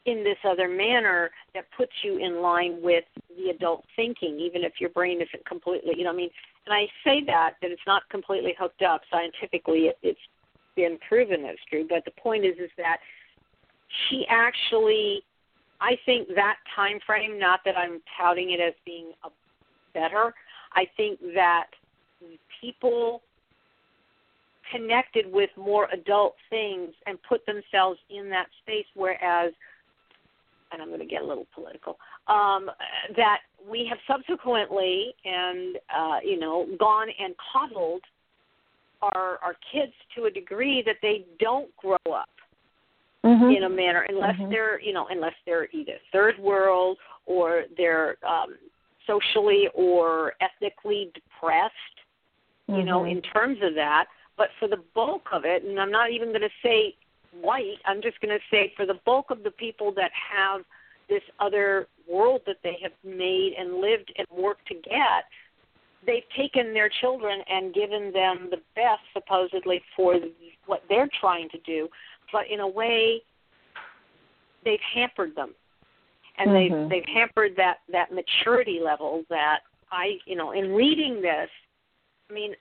[0.06, 3.04] in this other manner that puts you in line with
[3.38, 6.28] the adult thinking, even if your brain isn't completely, you know, I mean,
[6.66, 9.86] and I say that that it's not completely hooked up scientifically.
[9.88, 10.20] It, it's
[10.76, 12.98] been proven that's true, but the point is, is that
[14.08, 15.22] she actually,
[15.80, 17.38] I think that time frame.
[17.38, 19.28] Not that I'm touting it as being a
[19.92, 20.34] better,
[20.72, 21.66] I think that
[22.60, 23.22] people
[24.72, 29.52] connected with more adult things and put themselves in that space, whereas,
[30.72, 32.70] and I'm going to get a little political, um,
[33.16, 38.02] that we have subsequently and uh, you know gone and coddled
[39.12, 42.28] our our kids to a degree that they don't grow up
[43.24, 43.50] mm-hmm.
[43.56, 44.50] in a manner unless mm-hmm.
[44.50, 48.54] they're you know unless they're either third world or they're um,
[49.06, 51.74] socially or ethnically depressed,
[52.68, 52.86] you mm-hmm.
[52.86, 54.06] know, in terms of that.
[54.36, 56.94] But for the bulk of it, and I'm not even going to say
[57.40, 60.62] white, I'm just going to say for the bulk of the people that have
[61.08, 65.24] this other world that they have made and lived and worked to get,
[66.06, 70.16] they've taken their children and given them the best supposedly for
[70.66, 71.88] what they're trying to do,
[72.32, 73.22] but in a way
[74.64, 75.54] they've hampered them
[76.38, 76.90] and mm-hmm.
[76.90, 79.60] they've they've hampered that that maturity level that
[79.92, 81.48] I you know in reading this,
[82.30, 82.52] I mean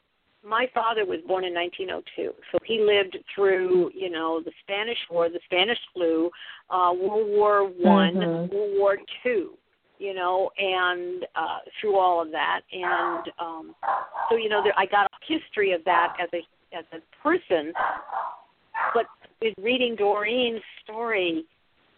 [0.46, 5.30] my father was born in 1902, so he lived through you know the Spanish War,
[5.30, 6.30] the Spanish flu,
[6.70, 8.56] uh, World War One, mm-hmm.
[8.56, 9.58] World War Two,
[10.04, 13.76] you know, and uh, through all of that, and um,
[14.30, 17.72] so you know there, I got a history of that as a as a person,
[18.94, 19.06] but
[19.42, 21.46] with reading Doreen's story,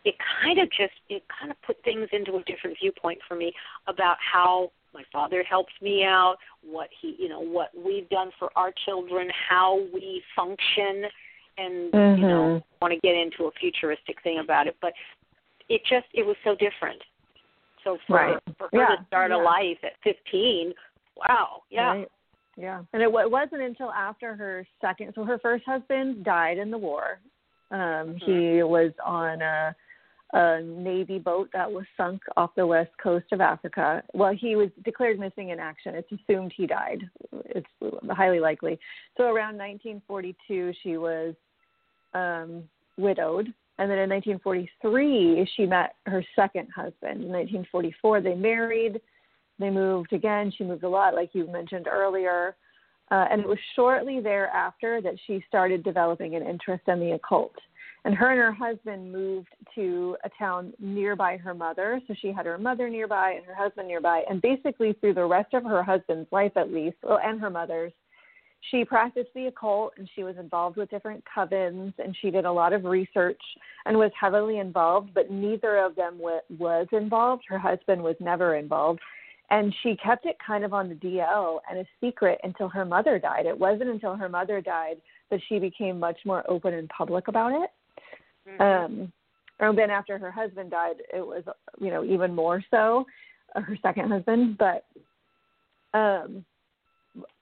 [0.03, 0.13] it
[0.43, 3.51] kind of just it kind of put things into a different viewpoint for me
[3.87, 8.51] about how my father helps me out, what he you know what we've done for
[8.55, 11.05] our children, how we function,
[11.57, 12.21] and mm-hmm.
[12.21, 14.93] you know want to get into a futuristic thing about it, but
[15.69, 17.01] it just it was so different.
[17.85, 18.37] So for right.
[18.57, 18.95] for her yeah.
[18.97, 19.37] to start yeah.
[19.37, 20.73] a life at 15,
[21.15, 21.87] wow, yeah.
[21.87, 22.07] Right.
[22.57, 25.11] Yeah, and it, it wasn't until after her second.
[25.13, 27.19] So her first husband died in the war.
[27.69, 28.31] Um, mm-hmm.
[28.31, 29.75] He was on a
[30.33, 34.03] a Navy boat that was sunk off the west coast of Africa.
[34.13, 35.95] Well, he was declared missing in action.
[35.95, 37.09] It's assumed he died.
[37.45, 37.67] It's
[38.09, 38.79] highly likely.
[39.17, 41.35] So around 1942, she was
[42.13, 42.63] um,
[42.97, 43.53] widowed.
[43.77, 47.23] And then in 1943, she met her second husband.
[47.23, 49.01] In 1944, they married.
[49.59, 50.51] They moved again.
[50.57, 52.55] She moved a lot, like you mentioned earlier.
[53.11, 57.53] Uh, and it was shortly thereafter that she started developing an interest in the occult
[58.05, 61.99] and her and her husband moved to a town nearby her mother.
[62.07, 64.21] So she had her mother nearby and her husband nearby.
[64.29, 67.91] And basically, through the rest of her husband's life, at least, well, and her mother's,
[68.71, 72.51] she practiced the occult and she was involved with different covens and she did a
[72.51, 73.41] lot of research
[73.85, 77.43] and was heavily involved, but neither of them w- was involved.
[77.47, 78.99] Her husband was never involved.
[79.51, 83.19] And she kept it kind of on the DL and a secret until her mother
[83.19, 83.45] died.
[83.45, 84.97] It wasn't until her mother died
[85.29, 87.69] that she became much more open and public about it.
[88.49, 88.61] Mm-hmm.
[88.61, 89.13] Um,
[89.59, 91.43] and then after her husband died, it was
[91.79, 93.05] you know even more so,
[93.55, 94.57] her second husband.
[94.57, 94.85] But
[95.97, 96.43] um,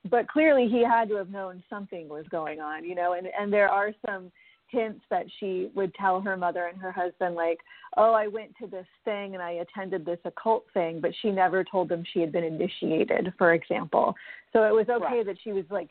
[0.09, 3.13] but clearly he had to have known something was going on, you know.
[3.13, 4.31] And and there are some
[4.73, 7.59] hints that she would tell her mother and her husband like
[7.95, 11.63] oh i went to this thing and i attended this occult thing but she never
[11.63, 14.15] told them she had been initiated for example
[14.51, 15.25] so it was okay right.
[15.25, 15.89] that she was like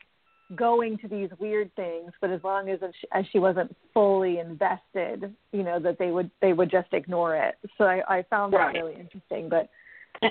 [0.57, 2.79] going to these weird things but as long as
[3.13, 7.55] as she wasn't fully invested you know that they would they would just ignore it
[7.77, 9.69] so i i found that really interesting but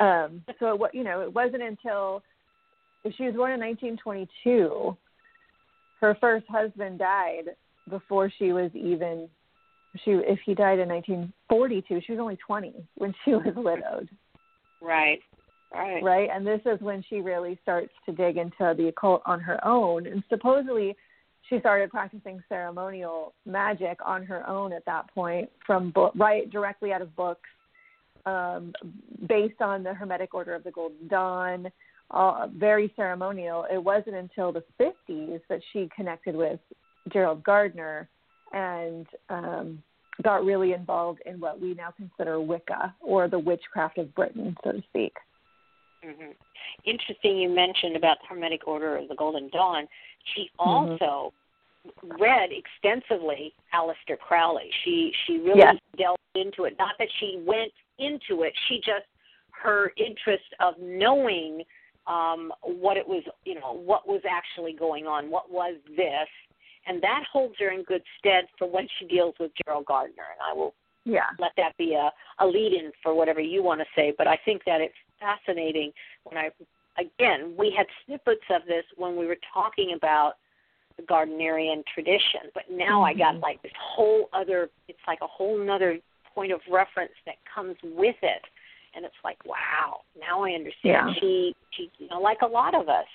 [0.04, 2.22] um so what you know it wasn't until
[3.16, 4.96] she was born in 1922
[6.02, 7.44] her first husband died
[7.88, 9.28] before she was even
[10.04, 14.08] she if he died in 1942 she was only 20 when she was widowed.
[14.80, 15.20] Right
[15.72, 16.02] right.
[16.02, 19.64] Right and this is when she really starts to dig into the occult on her
[19.66, 20.96] own and supposedly
[21.48, 26.92] she started practicing ceremonial magic on her own at that point from book right directly
[26.92, 27.48] out of books
[28.26, 28.72] um
[29.28, 31.70] based on the hermetic order of the golden dawn
[32.12, 33.66] uh, very ceremonial.
[33.72, 36.60] It wasn't until the 50s that she connected with
[37.12, 38.08] Gerald Gardner
[38.52, 39.82] and um,
[40.22, 44.72] got really involved in what we now consider Wicca or the witchcraft of Britain, so
[44.72, 45.14] to speak.
[46.04, 46.32] Mm-hmm.
[46.84, 49.86] Interesting you mentioned about the Hermetic Order of the Golden Dawn.
[50.34, 50.92] She Mm-hmm.
[50.92, 51.32] also
[51.86, 52.22] mm-hmm.
[52.22, 54.70] read extensively Aleister Crowley.
[54.84, 55.76] She she really yes.
[55.96, 56.76] delved into it.
[56.78, 59.06] Not that she went into it, she just
[59.50, 61.62] her interest of knowing
[62.06, 66.28] um, what it was, you know, what was actually going on, what was this,
[66.86, 70.24] and that holds her in good stead for when she deals with Gerald Gardner.
[70.32, 71.30] And I will yeah.
[71.38, 72.10] let that be a,
[72.42, 74.12] a lead in for whatever you want to say.
[74.16, 75.92] But I think that it's fascinating
[76.24, 76.50] when I,
[76.98, 80.34] again, we had snippets of this when we were talking about
[80.96, 83.04] the Gardnerian tradition, but now mm-hmm.
[83.04, 83.42] I got Mm-hmm.
[83.42, 85.98] like this whole other, it's like a whole nother
[86.34, 88.42] point of reference that comes with it
[88.94, 91.14] and it's like wow now i understand yeah.
[91.20, 93.06] she she you know like a lot of us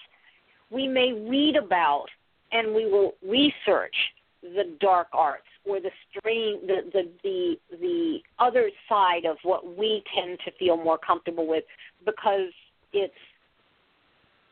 [0.69, 2.07] we may read about
[2.51, 3.95] and we will research
[4.41, 10.03] the dark arts or the strain the the the the other side of what we
[10.15, 11.63] tend to feel more comfortable with
[12.05, 12.51] because
[12.93, 13.13] it's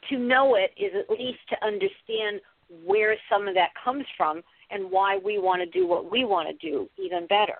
[0.10, 2.40] to know it is at least to understand
[2.86, 6.48] where some of that comes from and why we want to do what we want
[6.48, 7.58] to do even better.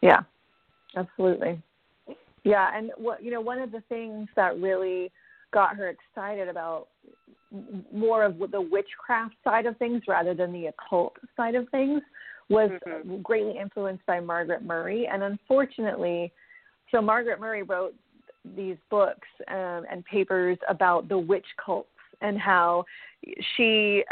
[0.00, 0.22] Yeah,
[0.96, 1.60] absolutely.
[2.44, 5.10] Yeah, and what you know, one of the things that really
[5.52, 6.88] got her excited about
[7.92, 12.02] more of the witchcraft side of things rather than the occult side of things
[12.48, 13.22] was mm-hmm.
[13.22, 15.08] greatly influenced by Margaret Murray.
[15.10, 16.32] And unfortunately,
[16.90, 17.94] so Margaret Murray wrote
[18.56, 21.88] these books um, and papers about the witch cults
[22.20, 22.84] and how
[23.56, 24.04] she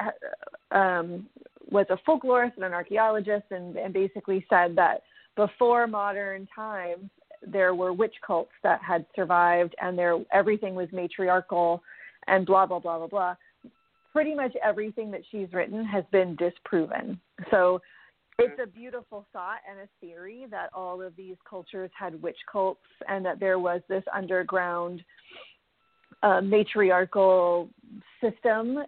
[0.71, 1.27] um,
[1.71, 5.03] was a folklorist and an archaeologist and, and basically said that
[5.37, 7.11] before modern times,
[7.47, 11.83] there were witch cults that had survived and there everything was matriarchal
[12.27, 13.35] and blah blah blah blah blah.
[14.13, 17.19] Pretty much everything that she's written has been disproven.
[17.51, 17.81] So
[18.39, 22.81] it's a beautiful thought and a theory that all of these cultures had witch cults
[23.09, 25.03] and that there was this underground
[26.23, 27.69] uh, matriarchal
[28.21, 28.79] system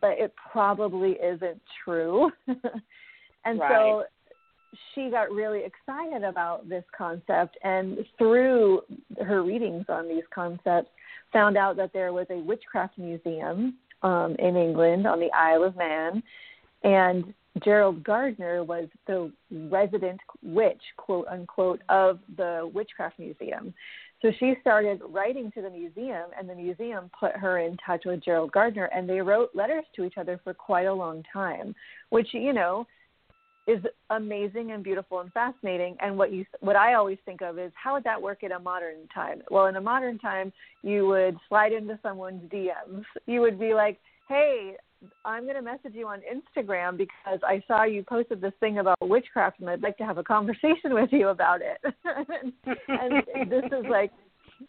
[0.00, 2.30] but it probably isn't true.
[3.44, 3.70] And right.
[3.72, 4.04] so
[4.94, 8.82] she got really excited about this concept and through
[9.24, 10.90] her readings on these concepts
[11.32, 15.76] found out that there was a witchcraft museum um, in England on the Isle of
[15.76, 16.22] Man
[16.84, 17.32] and
[17.64, 23.74] Gerald Gardner was the resident witch, quote unquote, of the Witchcraft Museum.
[24.22, 28.24] So she started writing to the museum, and the museum put her in touch with
[28.24, 31.74] Gerald Gardner, and they wrote letters to each other for quite a long time,
[32.10, 32.86] which, you know,
[33.66, 35.96] is amazing and beautiful and fascinating.
[36.00, 38.58] And what you what I always think of is how would that work in a
[38.58, 39.42] modern time?
[39.50, 43.04] Well, in a modern time, you would slide into someone's DMs.
[43.26, 43.98] You would be like,
[44.28, 44.76] "Hey,
[45.24, 48.96] I'm going to message you on Instagram because I saw you posted this thing about
[49.00, 51.78] witchcraft, and I'd like to have a conversation with you about it."
[52.88, 54.10] and this is like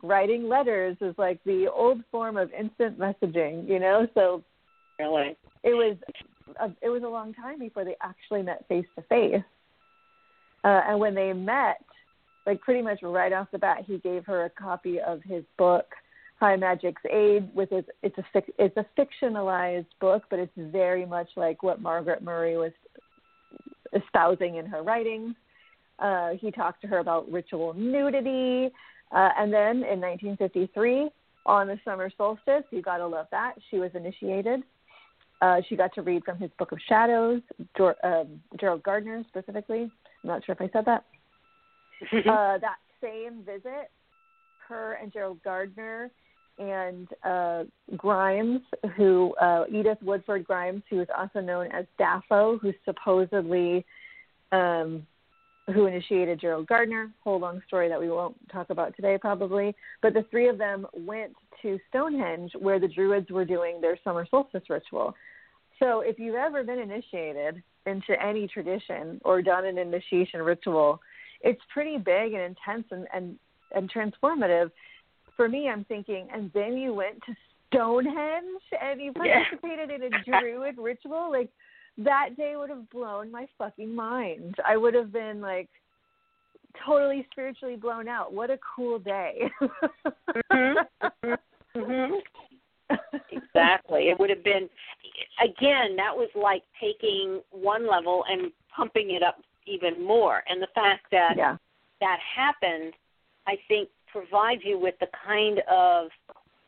[0.01, 4.07] writing letters is like the old form of instant messaging, you know.
[4.13, 4.43] So
[4.99, 5.97] really, it was
[6.59, 9.43] a, it was a long time before they actually met face to face.
[10.63, 11.81] And when they met,
[12.45, 15.85] like pretty much right off the bat, he gave her a copy of his book,
[16.39, 17.49] High Magic's Aid.
[17.53, 22.21] With his, it's a it's a fictionalized book, but it's very much like what Margaret
[22.21, 22.71] Murray was
[23.93, 25.35] espousing in her writings.
[25.99, 28.73] Uh, he talked to her about ritual nudity,
[29.11, 31.09] uh, and then in 1953,
[31.45, 33.53] on the summer solstice, you gotta love that.
[33.69, 34.63] She was initiated.
[35.43, 37.41] Uh, she got to read from his Book of Shadows,
[37.75, 39.81] Ger- um, Gerald Gardner specifically.
[39.81, 41.03] I'm not sure if I said that.
[42.29, 43.91] uh, that same visit,
[44.69, 46.09] her and Gerald Gardner
[46.59, 47.63] and uh,
[47.97, 48.61] Grimes,
[48.95, 53.85] who uh, Edith Woodford Grimes, who is also known as Dafo, who supposedly
[54.53, 55.05] um,
[55.73, 57.11] who initiated Gerald Gardner.
[57.21, 59.75] Whole long story that we won't talk about today, probably.
[60.01, 61.33] But the three of them went
[61.63, 65.13] to Stonehenge, where the Druids were doing their summer solstice ritual.
[65.79, 70.99] So, if you've ever been initiated into any tradition or done an initiation ritual,
[71.41, 73.37] it's pretty big and intense and, and,
[73.75, 74.71] and transformative.
[75.35, 77.33] For me, I'm thinking, and then you went to
[77.73, 80.07] Stonehenge and you participated yeah.
[80.07, 81.31] in a Druid ritual.
[81.31, 81.49] Like,
[81.97, 84.55] that day would have blown my fucking mind.
[84.67, 85.69] I would have been like
[86.85, 88.33] totally spiritually blown out.
[88.33, 89.49] What a cool day.
[90.51, 91.33] mm-hmm.
[91.75, 92.13] Mm-hmm.
[93.31, 94.09] Exactly.
[94.09, 94.69] It would have been
[95.43, 100.43] again, that was like taking one level and pumping it up even more.
[100.47, 101.57] And the fact that yeah.
[102.01, 102.93] that happened,
[103.47, 106.09] I think provides you with the kind of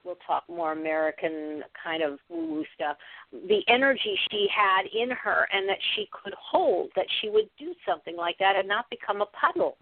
[0.03, 2.97] we'll talk more American kind of woo woo stuff.
[3.31, 7.73] The energy she had in her and that she could hold, that she would do
[7.87, 9.77] something like that and not become a puddle.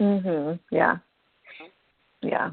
[0.00, 0.58] Mhm.
[0.70, 0.98] Yeah.
[2.20, 2.50] Yeah.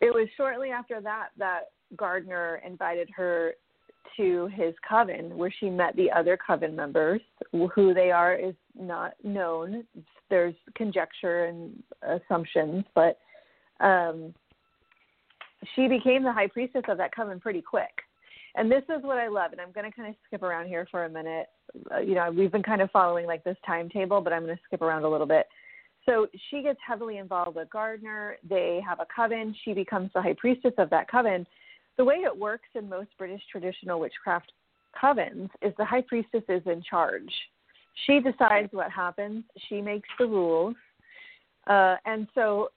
[0.00, 3.52] It was shortly after that that Gardner invited her
[4.16, 7.20] to his coven where she met the other coven members.
[7.52, 9.84] Who they are is not known.
[10.28, 13.18] There's conjecture and assumptions, but
[13.80, 14.34] um
[15.74, 17.90] she became the high priestess of that coven pretty quick.
[18.54, 20.86] And this is what I love, and I'm going to kind of skip around here
[20.90, 21.46] for a minute.
[21.94, 24.62] Uh, you know, we've been kind of following like this timetable, but I'm going to
[24.64, 25.46] skip around a little bit.
[26.10, 28.36] So she gets heavily involved with Gardner.
[28.48, 29.54] They have a coven.
[29.64, 31.46] She becomes the high priestess of that coven.
[31.98, 34.50] The way it works in most British traditional witchcraft
[35.00, 37.30] covens is the high priestess is in charge.
[38.06, 39.44] She decides what happens.
[39.68, 40.74] She makes the rules.
[41.68, 42.70] Uh, and so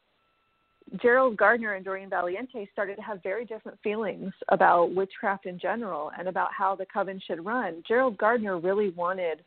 [1.01, 6.11] Gerald Gardner and Doreen Valiente started to have very different feelings about witchcraft in general
[6.19, 7.81] and about how the coven should run.
[7.87, 9.39] Gerald Gardner really wanted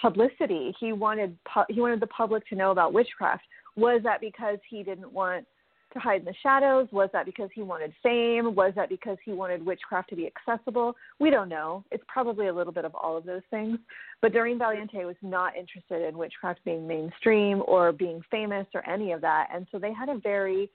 [0.00, 0.74] publicity.
[0.78, 1.36] He wanted
[1.68, 3.44] he wanted the public to know about witchcraft.
[3.76, 5.46] Was that because he didn't want
[5.92, 6.88] to hide in the shadows?
[6.92, 8.54] Was that because he wanted fame?
[8.54, 10.94] Was that because he wanted witchcraft to be accessible?
[11.18, 11.84] We don't know.
[11.90, 13.78] It's probably a little bit of all of those things.
[14.22, 19.12] But Doreen Valiente was not interested in witchcraft being mainstream or being famous or any
[19.12, 19.48] of that.
[19.52, 20.70] And so they had a very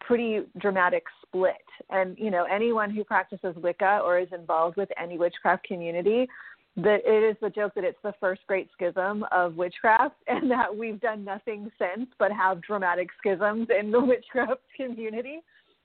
[0.00, 1.54] pretty dramatic split.
[1.90, 6.28] And, you know, anyone who practices Wicca or is involved with any witchcraft community
[6.76, 10.74] that it is the joke that it's the first great schism of witchcraft and that
[10.74, 15.40] we've done nothing since but have dramatic schisms in the witchcraft community.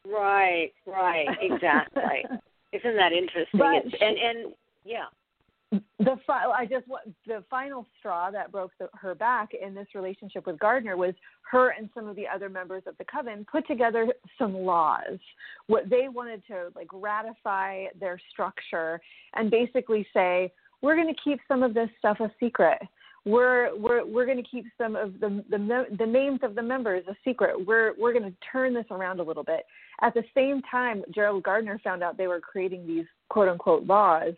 [0.06, 2.24] Right, right, exactly.
[2.74, 3.60] Isn't that interesting?
[3.60, 4.54] But and and
[4.86, 5.06] yeah.
[6.00, 6.86] The fi- I just
[7.26, 11.14] the final straw that broke the, her back in this relationship with Gardner was
[11.52, 14.08] her and some of the other members of the coven put together
[14.38, 15.20] some laws.
[15.68, 19.02] What they wanted to like ratify their structure
[19.34, 22.80] and basically say we're going to keep some of this stuff a secret.
[23.26, 27.04] We're we're we're going to keep some of the the the names of the members
[27.10, 27.66] a secret.
[27.66, 29.66] We're we're going to turn this around a little bit.
[30.02, 34.34] At the same time, Gerald Gardner found out they were creating these quote unquote laws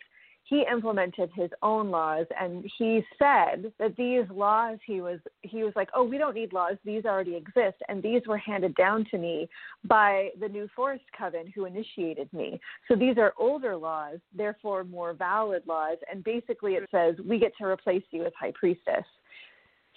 [0.49, 5.73] he implemented his own laws and he said that these laws he was he was
[5.75, 6.75] like oh we don't need laws.
[6.83, 9.47] These already exist and these were handed down to me
[9.83, 12.59] by the new forest coven who initiated me.
[12.87, 17.55] So these are older laws therefore more valid laws and basically it says we get
[17.59, 19.05] to replace you as high priestess.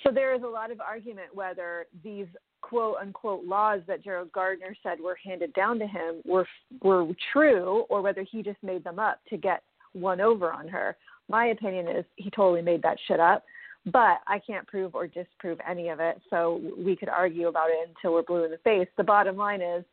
[0.04, 2.26] So there is a lot of argument whether these
[2.60, 6.46] quote unquote laws that Gerald Gardner said were handed down to him were
[6.82, 9.62] were true or whether he just made them up to get
[9.92, 10.96] one over on her.
[11.28, 13.44] My opinion is he totally made that shit up,
[13.86, 16.20] but I can't prove or disprove any of it.
[16.30, 18.88] So we could argue about it until we're blue in the face.
[18.96, 19.84] The bottom line is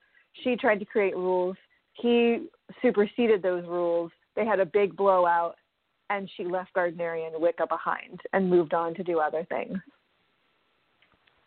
[0.43, 1.55] she tried to create rules.
[1.93, 2.47] He
[2.81, 4.11] superseded those rules.
[4.35, 5.55] They had a big blowout,
[6.09, 9.77] and she left Gardnerian Wicca behind and moved on to do other things.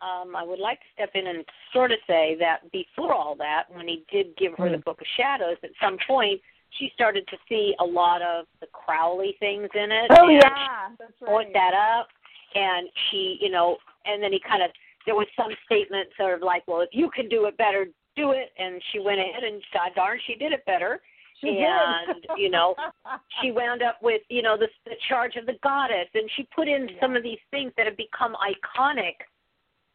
[0.02, 3.64] Um, I would like to step in and sort of say that before all that,
[3.72, 6.40] when he did give her the Book of Shadows, at some point
[6.78, 10.10] she started to see a lot of the Crowley things in it.
[10.10, 11.30] Oh yeah, that's right.
[11.30, 12.08] Point that up,
[12.54, 14.70] and she, you know, and then he kind of
[15.06, 18.32] there was some statement sort of like, well, if you can do it better, do
[18.32, 18.50] it.
[18.58, 21.00] And she went ahead and God darn, she did it better.
[21.40, 22.76] She and you know,
[23.42, 26.68] she wound up with you know the, the charge of the goddess, and she put
[26.68, 27.00] in yeah.
[27.00, 29.14] some of these things that have become iconic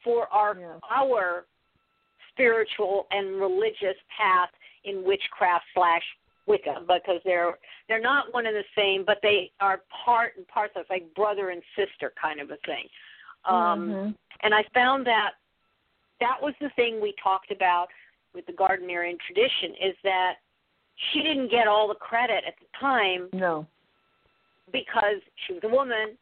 [0.03, 0.73] for our yeah.
[0.91, 1.45] our
[2.33, 4.49] spiritual and religious path
[4.83, 6.03] in witchcraft slash
[6.47, 10.81] Wicca because they're they're not one and the same, but they are part and parcel.
[10.81, 12.85] It's like brother and sister kind of a thing.
[13.45, 14.09] Um, mm-hmm.
[14.43, 15.31] And I found that
[16.19, 17.87] that was the thing we talked about
[18.33, 20.33] with the Gardnerian tradition is that
[21.11, 23.29] she didn't get all the credit at the time.
[23.33, 23.67] No.
[24.71, 26.17] Because she was a woman,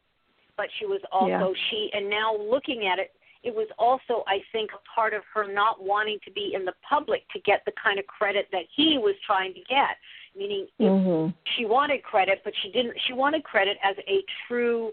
[0.57, 1.61] but she was also yeah.
[1.69, 3.11] she and now looking at it
[3.45, 6.73] it was also I think a part of her not wanting to be in the
[6.87, 9.95] public to get the kind of credit that he was trying to get
[10.37, 11.31] meaning mm-hmm.
[11.55, 14.91] she wanted credit but she didn't she wanted credit as a true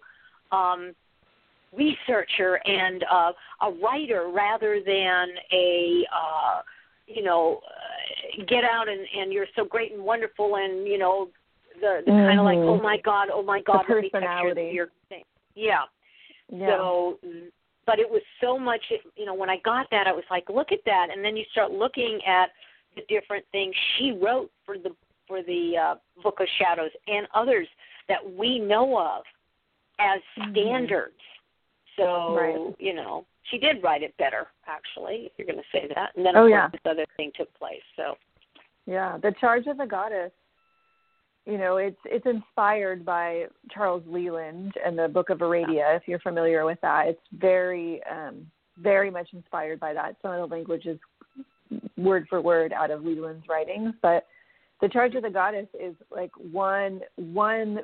[0.53, 0.95] um
[1.73, 3.33] researcher and uh
[3.63, 6.61] a writer rather than a uh
[7.07, 11.29] you know uh, get out and and you're so great and wonderful and you know
[11.81, 12.27] the the mm-hmm.
[12.29, 14.63] kind of like oh my god oh my god the personality.
[14.63, 15.25] your, your thing
[15.55, 15.83] yeah.
[16.51, 16.69] yeah.
[16.69, 17.19] So,
[17.87, 18.81] but it was so much.
[19.17, 21.45] You know, when I got that, I was like, look at that, and then you
[21.53, 22.51] start looking at
[22.97, 24.91] the different things she wrote for the
[25.27, 27.67] for the uh, Book of Shadows and others
[28.09, 29.23] that we know of
[29.99, 30.51] as mm-hmm.
[30.51, 31.15] standards.
[31.97, 32.75] So right.
[32.79, 36.11] you know, she did write it better, actually, if you're going to say that.
[36.17, 36.69] And then oh, of yeah.
[36.69, 37.83] course this other thing took place.
[37.97, 38.15] So
[38.87, 40.33] yeah, the charge of the goddess
[41.47, 45.97] you know it's it's inspired by Charles Leland and the Book of Aradia.
[45.97, 48.47] If you're familiar with that, it's very um,
[48.79, 50.17] very much inspired by that.
[50.23, 50.99] Some of the language is
[51.97, 54.27] word for word out of Leland's writings, but
[54.81, 57.81] the Charge of the Goddess is like one one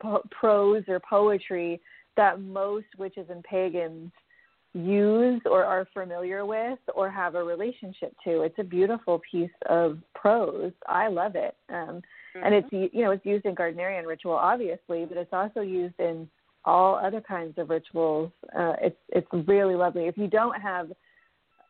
[0.00, 1.80] po- prose or poetry
[2.16, 4.10] that most witches and pagans
[4.74, 8.42] use or are familiar with or have a relationship to.
[8.42, 10.72] It's a beautiful piece of prose.
[10.86, 11.54] I love it.
[11.68, 12.00] Um,
[12.36, 12.46] Mm-hmm.
[12.46, 16.28] And it's you know it's used in Gardnerian ritual, obviously, but it's also used in
[16.64, 18.30] all other kinds of rituals.
[18.56, 20.06] Uh, it's it's really lovely.
[20.06, 20.92] If you don't have,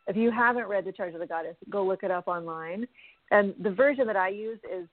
[0.06, 2.86] if you haven't read the Charge of the Goddess, go look it up online.
[3.30, 4.86] And the version that I use is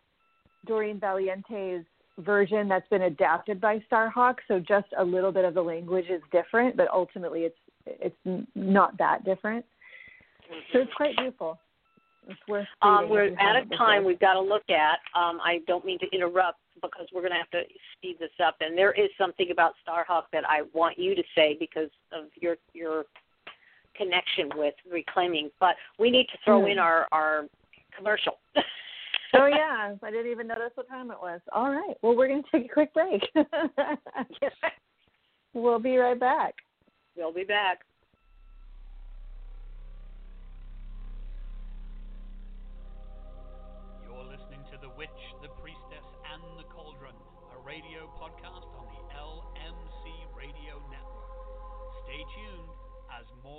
[0.66, 1.86] Doreen Valiente's
[2.20, 4.36] version that's been adapted by Starhawk.
[4.48, 8.98] So just a little bit of the language is different, but ultimately it's it's not
[8.98, 9.66] that different.
[10.74, 11.60] So it's quite beautiful.
[12.82, 14.06] Um, we're out of time.
[14.06, 15.00] We've got to look at.
[15.20, 17.64] Um, I don't mean to interrupt because we're going to have to
[17.98, 18.56] speed this up.
[18.62, 22.56] And there is something about Starhawk that I want you to say because of your
[22.74, 23.06] your
[23.96, 25.50] connection with reclaiming.
[25.60, 26.72] But we need to throw mm.
[26.72, 27.46] in our our
[27.96, 28.40] commercial.
[29.36, 31.42] oh yeah, I didn't even notice what time it was.
[31.52, 31.96] All right.
[32.02, 33.22] Well, we're going to take a quick break.
[35.54, 36.56] we'll be right back.
[37.16, 37.80] We'll be back.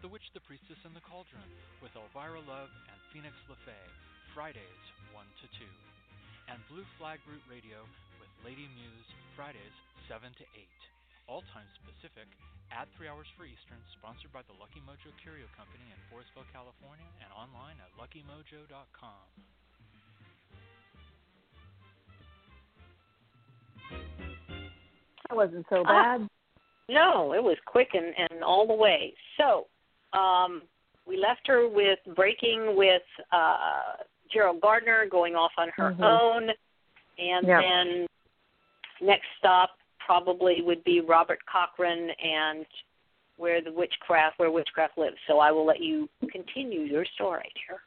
[0.00, 1.44] The Witch, the Priestess, and the Cauldron
[1.84, 3.84] with Elvyra Love and Phoenix LeFae,
[4.32, 5.68] Fridays 1 to 2.
[6.48, 7.84] And Blue Flag Root Radio
[8.16, 9.76] with Lady Muse, Fridays
[10.08, 10.64] 7 to 8.
[11.28, 12.24] All times Pacific
[12.72, 17.04] at 3 hours for Eastern, sponsored by the Lucky Mojo Curio Company in Forestville, California,
[17.20, 19.28] and online at luckymojo.com.
[25.28, 26.16] That wasn't so ah.
[26.16, 26.28] bad.
[26.88, 29.12] no, it was quick and, and all the way.
[29.36, 29.68] So,
[30.12, 30.62] um,
[31.06, 33.02] we left her with breaking with
[33.32, 36.02] uh, Gerald Gardner, going off on her mm-hmm.
[36.02, 36.42] own,
[37.18, 37.60] and yeah.
[37.60, 38.06] then
[39.00, 39.70] next stop
[40.04, 42.66] probably would be Robert Cochrane and
[43.36, 45.16] where the witchcraft where witchcraft lives.
[45.26, 47.80] So I will let you continue your story, here.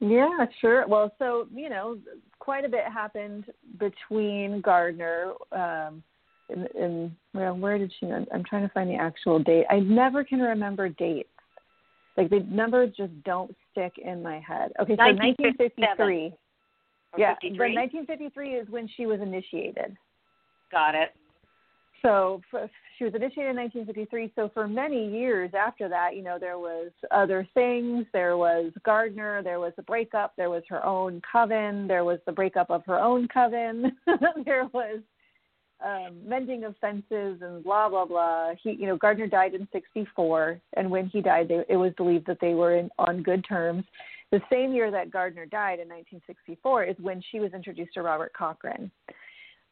[0.00, 0.86] Yeah, sure.
[0.86, 1.98] Well, so you know,
[2.38, 3.44] quite a bit happened
[3.78, 5.32] between Gardner.
[5.52, 6.02] Um,
[6.48, 8.06] and, and well, where did she?
[8.06, 9.66] I'm trying to find the actual date.
[9.70, 11.28] I never can remember dates.
[12.16, 14.72] Like the numbers just don't stick in my head.
[14.80, 16.34] Okay, so 1953.
[17.16, 19.96] Yeah, but 1953 is when she was initiated.
[20.70, 21.14] Got it.
[22.02, 24.32] So for, she was initiated in 1953.
[24.34, 28.06] So for many years after that, you know, there was other things.
[28.12, 29.42] There was Gardner.
[29.42, 30.34] There was a breakup.
[30.36, 31.86] There was her own coven.
[31.88, 33.92] There was the breakup of her own coven.
[34.44, 35.00] there was
[35.84, 38.52] um, mending of fences and blah blah blah.
[38.62, 42.26] He, you know, Gardner died in '64, and when he died, they, it was believed
[42.26, 43.84] that they were in, on good terms.
[44.30, 48.32] The same year that Gardner died in 1964 is when she was introduced to Robert
[48.32, 48.90] Cochrane.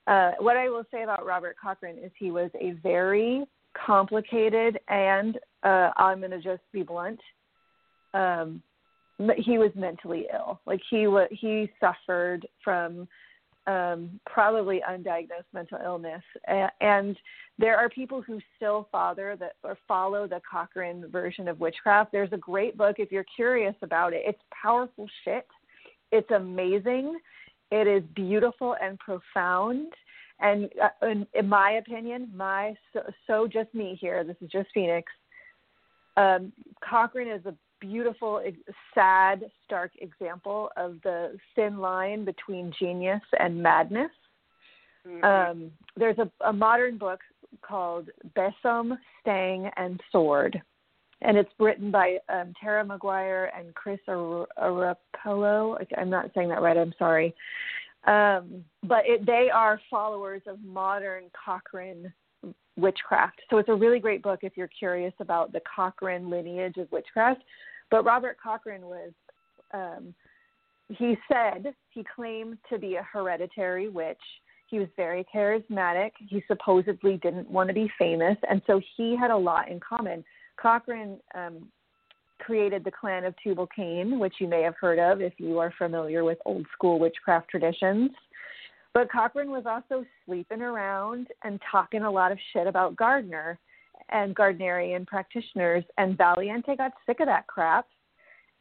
[0.08, 3.44] Uh, what I will say about Robert Cochrane is he was a very
[3.86, 7.20] complicated and uh, I'm going to just be blunt,
[8.14, 8.62] um,
[9.36, 10.60] he was mentally ill.
[10.66, 13.06] Like he was, he suffered from
[13.68, 16.22] um, probably undiagnosed mental illness,
[16.80, 17.16] and,
[17.60, 22.12] there are people who still father that or follow the Cochrane version of witchcraft.
[22.12, 24.22] There's a great book if you're curious about it.
[24.24, 25.44] It's powerful shit.
[26.12, 27.18] It's amazing.
[27.72, 29.88] It is beautiful and profound.
[30.38, 34.22] And uh, in, in my opinion, my so, so just me here.
[34.22, 35.10] This is just Phoenix.
[36.16, 36.52] Um,
[36.88, 38.42] Cochrane is a beautiful,
[38.94, 44.10] sad, stark example of the thin line between genius and madness.
[45.06, 45.24] Mm-hmm.
[45.24, 47.20] Um, there's a, a modern book
[47.62, 50.60] called Besom, Stang, and Sword,
[51.22, 55.76] and it's written by um, Tara Maguire and Chris Arapello.
[55.96, 56.76] I'm not saying that right.
[56.76, 57.34] I'm sorry.
[58.06, 62.12] Um, but it, they are followers of modern Cochrane
[62.76, 63.40] witchcraft.
[63.50, 67.42] So it's a really great book if you're curious about the Cochrane lineage of witchcraft.
[67.90, 69.12] But Robert Cochrane was,
[69.72, 70.14] um,
[70.88, 74.18] he said he claimed to be a hereditary witch.
[74.68, 76.10] He was very charismatic.
[76.18, 78.36] He supposedly didn't want to be famous.
[78.50, 80.24] And so he had a lot in common.
[80.60, 81.68] Cochrane um,
[82.38, 85.72] created the clan of Tubal Cain, which you may have heard of if you are
[85.78, 88.10] familiar with old school witchcraft traditions.
[88.94, 93.58] But Cochrane was also sleeping around and talking a lot of shit about Gardner
[94.10, 95.84] and Gardnerian practitioners.
[95.96, 97.86] And Valiente got sick of that crap.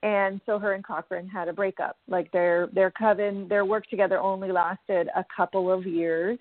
[0.03, 1.97] And so her and Cochrane had a breakup.
[2.07, 6.37] Like their their coven, their work together only lasted a couple of years.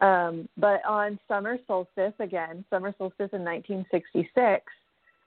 [0.00, 4.64] Um, but on summer solstice, again, summer solstice in 1966,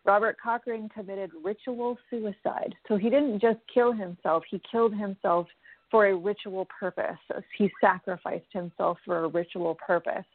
[0.05, 2.73] Robert Cochrane committed ritual suicide.
[2.87, 5.47] So he didn't just kill himself, he killed himself
[5.91, 7.17] for a ritual purpose.
[7.57, 10.25] He sacrificed himself for a ritual purpose.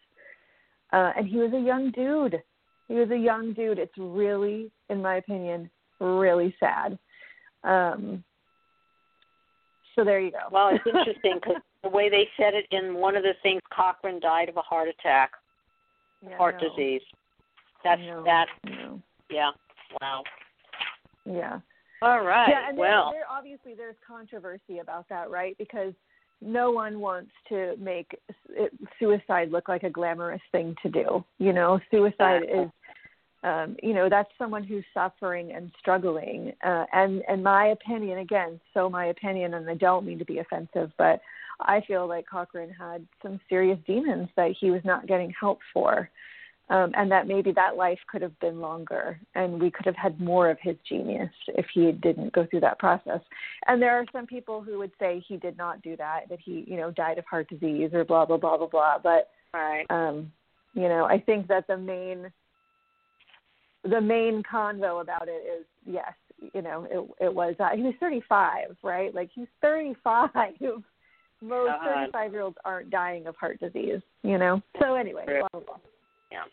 [0.92, 2.42] Uh, and he was a young dude.
[2.88, 3.78] He was a young dude.
[3.78, 5.70] It's really, in my opinion,
[6.00, 6.98] really sad.
[7.64, 8.22] Um,
[9.94, 10.38] so there you go.
[10.50, 14.20] Well, it's interesting because the way they said it in one of the things, Cochrane
[14.20, 15.32] died of a heart attack,
[16.22, 17.02] yeah, heart disease.
[17.84, 18.46] That's that.
[19.30, 19.50] Yeah.
[20.00, 20.22] Wow.
[21.24, 21.60] Yeah.
[22.02, 22.48] All right.
[22.48, 25.56] Yeah, and well, there, there, obviously there's controversy about that, right?
[25.58, 25.92] Because
[26.42, 28.18] no one wants to make
[28.98, 31.24] suicide look like a glamorous thing to do.
[31.38, 32.68] You know, suicide is,
[33.44, 36.52] um, you know, that's someone who's suffering and struggling.
[36.64, 40.38] Uh, and and my opinion, again, so my opinion, and I don't mean to be
[40.38, 41.20] offensive, but
[41.60, 46.10] I feel like Cochrane had some serious demons that he was not getting help for
[46.72, 50.18] um, and that maybe that life could have been longer and we could have had
[50.18, 53.20] more of his genius if he didn't go through that process.
[53.66, 56.64] And there are some people who would say he did not do that, that he,
[56.66, 58.98] you know, died of heart disease or blah, blah, blah, blah, blah.
[59.02, 59.84] But, right.
[59.90, 60.32] um,
[60.72, 62.32] you know, I think that the main,
[63.84, 66.14] the main convo about it is yes,
[66.54, 69.14] you know, it, it was, uh, he was 35, right?
[69.14, 70.30] Like he's 35.
[71.42, 74.62] Most 35 year olds aren't dying of heart disease, you know?
[74.80, 75.76] So anyway, blah, blah, blah.
[76.32, 76.44] Yeah.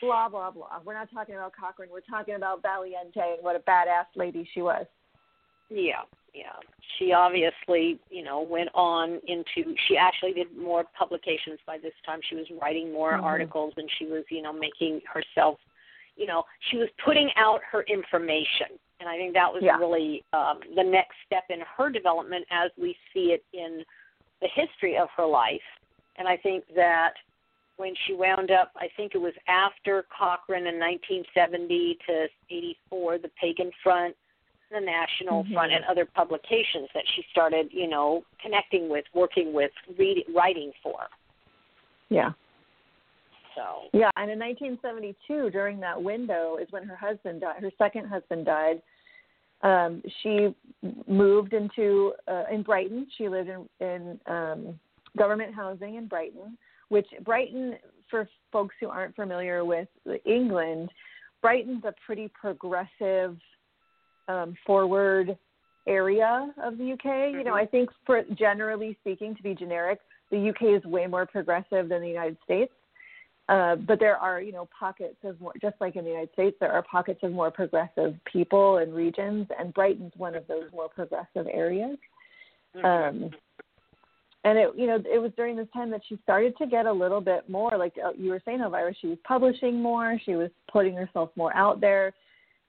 [0.00, 0.80] Blah blah blah.
[0.84, 1.90] We're not talking about Cochrane.
[1.92, 4.86] We're talking about Valiente and what a badass lady she was.
[5.70, 6.02] Yeah,
[6.34, 6.56] yeah.
[6.98, 9.74] She obviously, you know, went on into.
[9.86, 12.20] She actually did more publications by this time.
[12.28, 13.24] She was writing more mm-hmm.
[13.24, 15.58] articles, and she was, you know, making herself,
[16.16, 18.78] you know, she was putting out her information.
[19.00, 19.76] And I think that was yeah.
[19.76, 23.84] really um, the next step in her development as we see it in
[24.40, 25.60] the history of her life.
[26.16, 27.12] And I think that
[27.78, 33.30] when she wound up, I think it was after Cochrane in 1970 to 84, the
[33.40, 34.14] Pagan Front,
[34.70, 35.54] the National mm-hmm.
[35.54, 40.72] Front, and other publications that she started, you know, connecting with, working with, reading, writing
[40.82, 41.06] for.
[42.10, 42.32] Yeah.
[43.54, 43.88] So.
[43.92, 47.62] Yeah, and in 1972, during that window, is when her husband died.
[47.62, 48.82] Her second husband died.
[49.62, 50.54] Um, she
[51.06, 53.06] moved into uh, in Brighton.
[53.16, 54.78] She lived in in um,
[55.16, 56.56] government housing in Brighton
[56.88, 57.76] which Brighton,
[58.10, 59.88] for folks who aren't familiar with
[60.24, 60.90] England,
[61.42, 63.36] Brighton's a pretty progressive,
[64.28, 65.36] um, forward
[65.86, 67.04] area of the UK.
[67.04, 67.38] Mm-hmm.
[67.38, 67.60] You know, mm-hmm.
[67.60, 72.02] I think for generally speaking, to be generic, the UK is way more progressive than
[72.02, 72.72] the United States.
[73.48, 76.56] Uh, but there are, you know, pockets of more, just like in the United States,
[76.60, 80.88] there are pockets of more progressive people and regions, and Brighton's one of those more
[80.90, 81.96] progressive areas.
[82.76, 83.24] Mm-hmm.
[83.24, 83.30] Um,
[84.44, 86.92] and it you know it was during this time that she started to get a
[86.92, 90.50] little bit more like uh, you were saying elvyra she was publishing more she was
[90.70, 92.12] putting herself more out there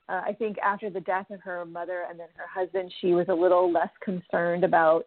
[0.09, 3.27] uh, i think after the death of her mother and then her husband she was
[3.29, 5.05] a little less concerned about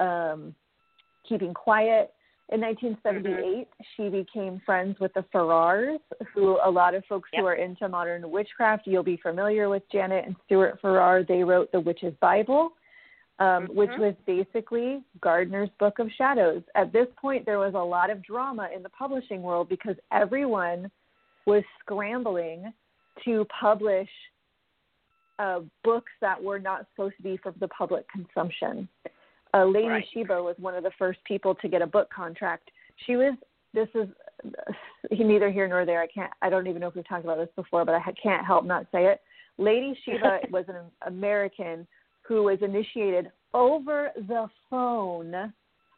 [0.00, 0.54] um
[1.28, 2.12] keeping quiet
[2.52, 3.82] In 1978, mm-hmm.
[3.96, 5.98] she became friends with the Farrars,
[6.32, 7.40] who a lot of folks yep.
[7.40, 11.24] who are into modern witchcraft, you'll be familiar with Janet and Stuart Farrar.
[11.24, 12.70] They wrote the Witch's Bible,
[13.38, 13.76] um, mm-hmm.
[13.76, 16.62] which was basically Gardner's Book of Shadows.
[16.74, 20.90] At this point, there was a lot of drama in the publishing world because everyone
[21.46, 22.72] was scrambling
[23.24, 24.08] to publish
[25.38, 28.88] uh, books that were not supposed to be for the public consumption.
[29.54, 30.04] Uh, Lady right.
[30.12, 32.70] Sheba was one of the first people to get a book contract.
[33.06, 33.34] She was.
[33.74, 34.08] This is
[35.10, 36.00] neither here nor there.
[36.00, 36.32] I can't.
[36.40, 38.86] I don't even know if we've talked about this before, but I can't help not
[38.92, 39.20] say it.
[39.58, 40.76] Lady Sheba was an
[41.06, 41.86] American
[42.26, 45.52] who was initiated over the phone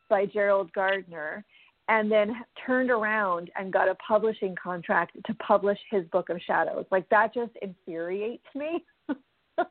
[0.09, 1.45] by Gerald Gardner
[1.89, 6.85] and then turned around and got a publishing contract to publish his book of shadows.
[6.91, 8.85] Like that just infuriates me.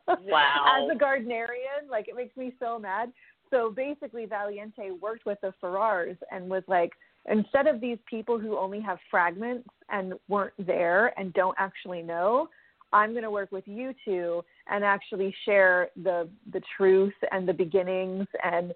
[0.05, 0.83] Wow.
[0.83, 3.09] As a Gardnerian, like it makes me so mad.
[3.49, 6.91] So basically Valiente worked with the Farrars and was like
[7.31, 12.49] instead of these people who only have fragments and weren't there and don't actually know,
[12.91, 17.53] I'm going to work with you two and actually share the the truth and the
[17.53, 18.73] beginnings and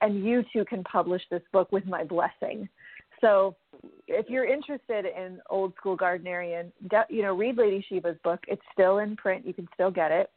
[0.00, 2.68] and you two can publish this book with my blessing.
[3.20, 3.56] So
[4.06, 6.70] if you're interested in old school Gardnerian,
[7.08, 8.40] you know, read Lady Sheba's book.
[8.48, 9.46] It's still in print.
[9.46, 10.30] You can still get it.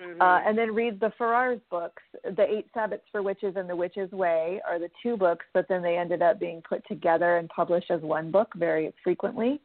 [0.00, 0.20] Mm-hmm.
[0.20, 2.02] Uh, and then read the Farrar's books.
[2.24, 5.82] The Eight Sabbats for Witches and The Witch's Way are the two books, but then
[5.82, 9.60] they ended up being put together and published as one book very frequently.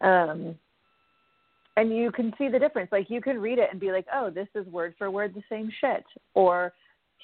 [0.00, 0.56] Um,
[1.80, 2.92] and you can see the difference.
[2.92, 5.42] Like you can read it and be like, oh, this is word for word the
[5.48, 6.04] same shit.
[6.34, 6.74] Or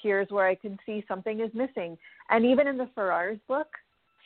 [0.01, 1.95] here's where I can see something is missing.
[2.31, 3.67] And even in the Farrar's book,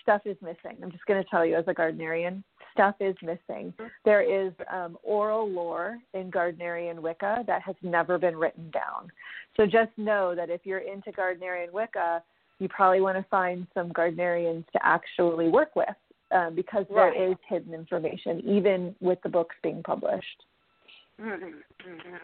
[0.01, 0.77] stuff is missing.
[0.81, 3.73] I'm just going to tell you as a Gardnerian, stuff is missing.
[4.05, 9.11] There is um, oral lore in Gardnerian Wicca that has never been written down.
[9.57, 12.23] So just know that if you're into Gardnerian Wicca,
[12.59, 15.89] you probably want to find some Gardnerians to actually work with
[16.31, 17.13] um, because right.
[17.13, 20.43] there is hidden information, even with the books being published.
[21.19, 21.45] Mm-hmm.
[21.45, 22.15] Mm-hmm.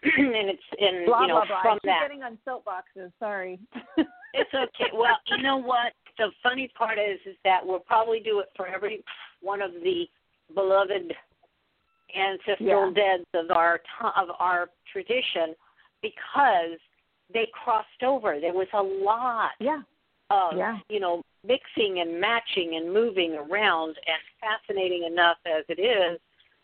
[0.04, 1.62] and it's in blah, you know blah, blah.
[1.62, 2.00] from I that.
[2.02, 3.10] getting on soapboxes.
[3.18, 3.58] Sorry.
[4.34, 4.90] it's okay.
[4.94, 5.92] Well, you know what?
[6.18, 9.02] The funny part is, is that we'll probably do it for every
[9.40, 10.04] one of the
[10.54, 11.12] beloved
[12.16, 13.16] ancestral yeah.
[13.16, 13.80] deads of our
[14.16, 15.54] of our tradition,
[16.00, 16.78] because
[17.32, 18.38] they crossed over.
[18.40, 19.50] There was a lot.
[19.60, 19.82] Yeah.
[20.30, 20.78] Of yeah.
[20.88, 26.20] you know mixing and matching and moving around, and fascinating enough as it is,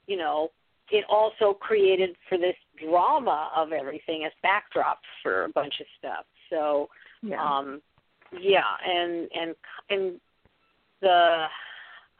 [0.06, 0.50] you know,
[0.90, 6.24] it also created for this drama of everything as backdrop for a bunch of stuff.
[6.50, 6.88] So,
[7.22, 7.42] yeah.
[7.42, 7.80] um,
[8.38, 9.54] yeah, and and
[9.88, 10.20] and
[11.00, 11.46] the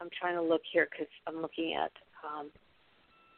[0.01, 1.91] I'm trying to look here because I'm looking at.
[2.23, 2.49] Um,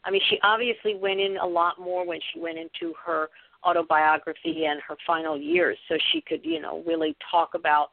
[0.06, 3.30] I mean, she obviously went in a lot more when she went into her
[3.66, 7.90] autobiography and her final years, so she could, you know, really talk about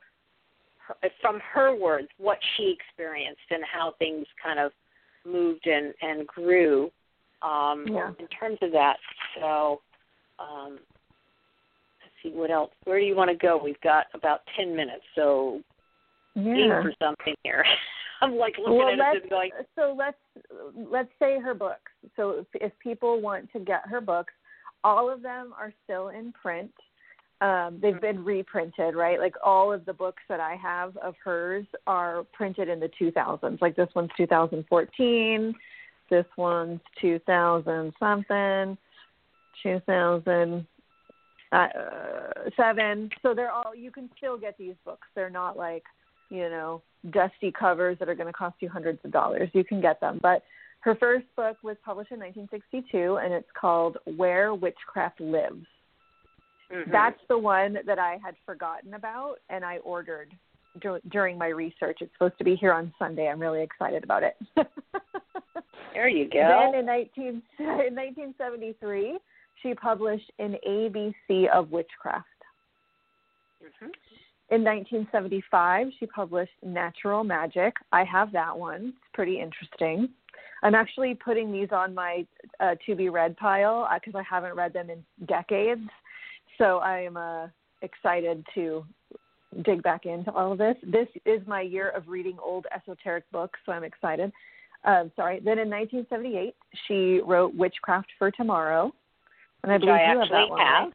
[0.86, 4.72] her, from her words what she experienced and how things kind of
[5.26, 6.90] moved and and grew
[7.42, 8.10] um, yeah.
[8.18, 8.96] in terms of that.
[9.38, 9.80] So
[10.38, 12.70] um, let's see what else.
[12.84, 13.60] Where do you want to go?
[13.62, 15.60] We've got about ten minutes, so
[16.34, 16.82] yeah.
[16.82, 17.64] for something here.
[18.22, 19.50] I'm like looking well, at it and going.
[19.76, 20.16] So let's
[20.90, 21.92] let's say her books.
[22.16, 24.32] So if, if people want to get her books,
[24.84, 26.70] all of them are still in print.
[27.40, 29.18] Um, they've been reprinted, right?
[29.18, 33.60] Like all of the books that I have of hers are printed in the 2000s.
[33.60, 35.52] Like this one's 2014.
[36.10, 38.78] This one's 2000 something,
[39.62, 40.66] 2007.
[41.52, 41.68] Uh,
[43.22, 45.08] so they're all, you can still get these books.
[45.14, 45.82] They're not like,
[46.30, 49.48] you know, dusty covers that are going to cost you hundreds of dollars.
[49.52, 50.18] You can get them.
[50.22, 50.42] But
[50.84, 55.64] her first book was published in 1962, and it's called Where Witchcraft Lives.
[56.70, 56.92] Mm-hmm.
[56.92, 60.30] That's the one that I had forgotten about, and I ordered
[61.10, 61.98] during my research.
[62.02, 63.28] It's supposed to be here on Sunday.
[63.28, 64.36] I'm really excited about it.
[65.94, 66.68] there you go.
[66.72, 67.24] Then in 19,
[67.58, 69.18] in 1973,
[69.62, 72.26] she published an ABC of Witchcraft.
[73.62, 73.86] Mm-hmm.
[74.54, 77.72] In 1975, she published Natural Magic.
[77.90, 78.88] I have that one.
[78.88, 80.10] It's pretty interesting.
[80.64, 82.26] I'm actually putting these on my
[82.58, 85.88] uh, to be read pile because uh, I haven't read them in decades.
[86.56, 87.48] So I am uh,
[87.82, 88.84] excited to
[89.62, 90.76] dig back into all of this.
[90.82, 94.32] This is my year of reading old esoteric books, so I'm excited.
[94.84, 95.40] Uh, sorry.
[95.40, 96.54] Then in 1978,
[96.88, 98.92] she wrote Witchcraft for Tomorrow,
[99.62, 100.60] and I Which believe I you have that one.
[100.60, 100.84] Have.
[100.84, 100.92] Right?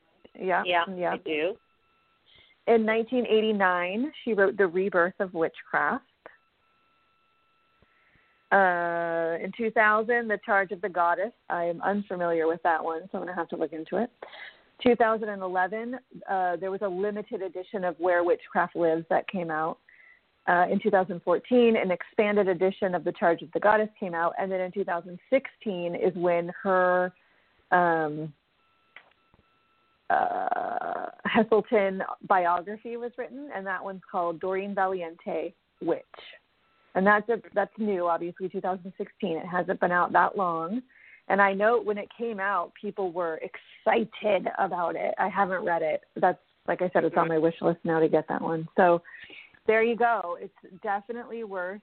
[0.47, 1.55] Yeah, yeah, yeah, I do.
[2.67, 6.05] In 1989, she wrote The Rebirth of Witchcraft.
[8.51, 11.31] Uh, in 2000, The Charge of the Goddess.
[11.49, 14.09] I am unfamiliar with that one, so I'm going to have to look into it.
[14.83, 19.77] 2011, uh, there was a limited edition of Where Witchcraft Lives that came out.
[20.47, 24.51] uh, in 2014, an expanded edition of The Charge of the Goddess came out, and
[24.51, 27.13] then in 2016 is when her
[27.71, 28.33] um,
[30.09, 36.03] uh, Heselton biography was written, and that one's called Doreen Valiente Witch,
[36.99, 39.37] and that's a, that's new, obviously 2016.
[39.37, 40.81] It hasn't been out that long,
[41.29, 45.15] and I know when it came out, people were excited about it.
[45.17, 46.01] I haven't read it.
[46.19, 46.37] That's
[46.67, 48.67] like I said, it's on my wish list now to get that one.
[48.75, 49.01] So
[49.65, 50.37] there you go.
[50.41, 51.79] It's definitely worth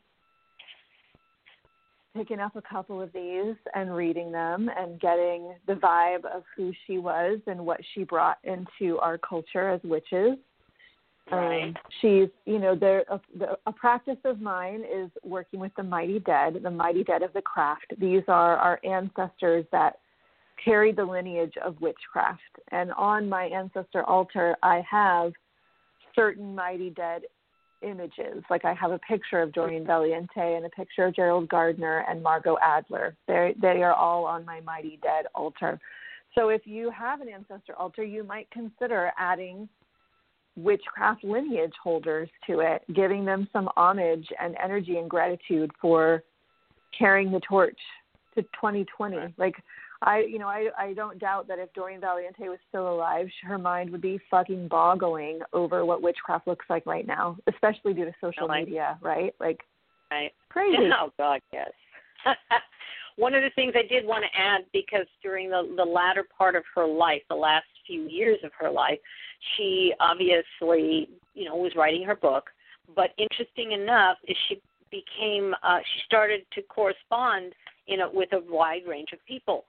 [2.14, 6.72] picking up a couple of these and reading them and getting the vibe of who
[6.86, 10.36] she was and what she brought into our culture as witches.
[11.30, 11.64] Right.
[11.64, 13.20] Um, she's, you know, there a,
[13.66, 17.42] a practice of mine is working with the mighty dead, the mighty dead of the
[17.42, 17.94] craft.
[17.98, 19.98] These are our ancestors that
[20.64, 22.40] carry the lineage of witchcraft.
[22.70, 25.32] And on my ancestor altar, I have
[26.14, 27.22] certain mighty dead
[27.82, 28.42] images.
[28.48, 32.22] Like I have a picture of Doreen Valiente and a picture of Gerald Gardner and
[32.22, 33.16] Margot Adler.
[33.28, 35.78] They they are all on my mighty dead altar.
[36.34, 39.68] So if you have an ancestor altar, you might consider adding
[40.56, 46.22] witchcraft lineage holders to it, giving them some homage and energy and gratitude for
[46.96, 47.78] carrying the torch
[48.34, 49.16] to 2020.
[49.16, 49.34] Right.
[49.36, 49.54] Like
[50.02, 53.58] I, you know, I, I don't doubt that if Doreen Valiente was still alive, her
[53.58, 58.12] mind would be fucking boggling over what witchcraft looks like right now, especially due to
[58.20, 59.34] social like, media, right?
[59.40, 59.60] Like,
[60.10, 60.32] right.
[60.48, 60.76] crazy.
[61.00, 61.70] Oh God, yes.
[63.16, 66.54] One of the things I did want to add, because during the the latter part
[66.54, 68.98] of her life, the last few years of her life,
[69.56, 72.50] she obviously, you know, was writing her book.
[72.94, 74.60] But interesting enough, is she
[74.90, 77.52] became uh, she started to correspond
[77.86, 79.64] you know with a wide range of people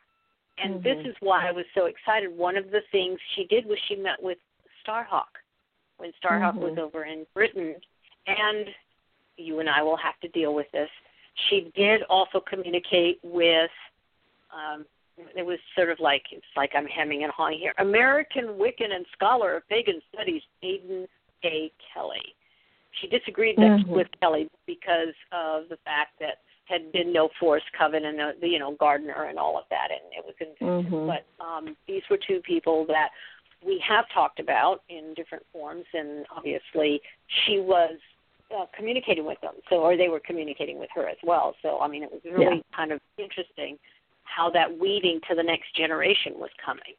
[0.57, 0.83] and mm-hmm.
[0.83, 2.35] this is why I was so excited.
[2.35, 4.37] One of the things she did was she met with
[4.85, 5.37] Starhawk
[5.97, 6.59] when Starhawk mm-hmm.
[6.59, 7.75] was over in Britain,
[8.25, 8.67] and
[9.37, 10.89] you and I will have to deal with this.
[11.49, 13.71] She did also communicate with.
[14.53, 14.85] Um,
[15.35, 17.73] it was sort of like it's like I'm hemming and hawing here.
[17.79, 21.07] American Wiccan and scholar of pagan studies, Aidan
[21.43, 21.71] A.
[21.93, 22.35] Kelly.
[23.01, 23.89] She disagreed mm-hmm.
[23.91, 28.47] with Kelly because of the fact that had been new forest coven and uh, the
[28.47, 30.67] you know Gardner and all of that, and it was in.
[30.67, 31.07] Mm-hmm.
[31.07, 33.09] But um, these were two people that
[33.65, 37.01] we have talked about in different forms, and obviously
[37.45, 37.97] she was
[38.55, 41.55] uh, communicating with them, so or they were communicating with her as well.
[41.61, 42.75] So I mean, it was really yeah.
[42.75, 43.77] kind of interesting
[44.35, 46.95] how that weeding to the next generation was coming.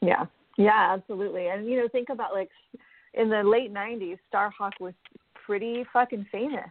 [0.00, 0.26] Yeah,
[0.56, 1.48] yeah, absolutely.
[1.48, 2.50] And you know, think about like
[3.14, 4.94] in the late '90s, Starhawk was
[5.46, 6.70] pretty fucking famous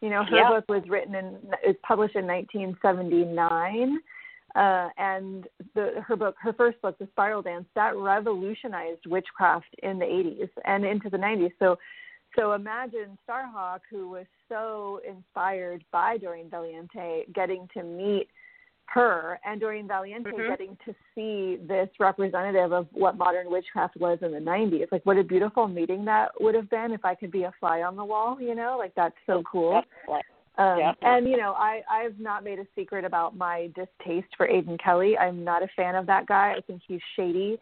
[0.00, 0.48] you know, her yep.
[0.48, 3.98] book was written in is published in 1979,
[4.54, 9.98] uh, and the her book, her first book, The Spiral Dance, that revolutionized witchcraft in
[9.98, 11.50] the 80s and into the 90s.
[11.58, 11.78] So,
[12.36, 18.28] so imagine Starhawk, who was so inspired by Doreen Valiente, getting to meet
[18.92, 20.48] her and Doreen Valiente mm-hmm.
[20.48, 24.90] getting to see this representative of what modern witchcraft was in the 90s.
[24.90, 27.82] Like, what a beautiful meeting that would have been if I could be a fly
[27.82, 28.76] on the wall, you know?
[28.78, 29.82] Like, that's so cool.
[30.58, 30.92] Um, yeah.
[31.02, 35.16] And, you know, I, I've not made a secret about my distaste for Aidan Kelly.
[35.16, 36.54] I'm not a fan of that guy.
[36.56, 37.58] I think he's shady.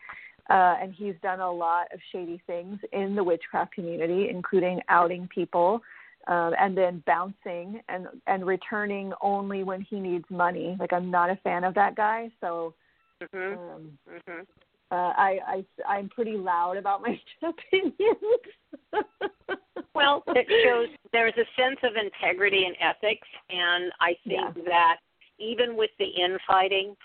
[0.49, 5.29] Uh, and he's done a lot of shady things in the witchcraft community, including outing
[5.35, 5.83] people
[6.27, 10.77] um, and then bouncing and and returning only when he needs money.
[10.79, 12.74] Like I'm not a fan of that guy, so
[13.22, 13.59] mm-hmm.
[13.59, 14.41] Um, mm-hmm.
[14.91, 17.95] Uh, I I I'm pretty loud about my opinions.
[19.95, 24.62] well, it shows there's a sense of integrity and ethics, and I think yeah.
[24.66, 24.97] that
[25.39, 26.97] even with the infighting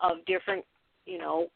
[0.00, 0.64] of different,
[1.06, 1.48] you know,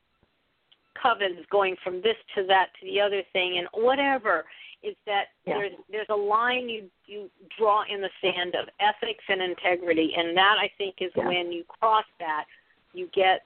[1.02, 4.44] covens going from this to that to the other thing and whatever
[4.82, 5.54] is that yeah.
[5.54, 10.36] there's there's a line you you draw in the sand of ethics and integrity, and
[10.36, 11.26] that I think is yeah.
[11.26, 12.44] when you cross that,
[12.92, 13.42] you get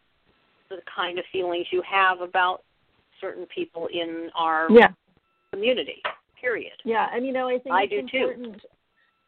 [0.68, 2.62] the kind of feelings you have about
[3.20, 4.89] certain people in our yeah.
[5.53, 6.03] community.
[6.41, 6.72] Period.
[6.84, 8.68] Yeah, and you know I think I it's do important too.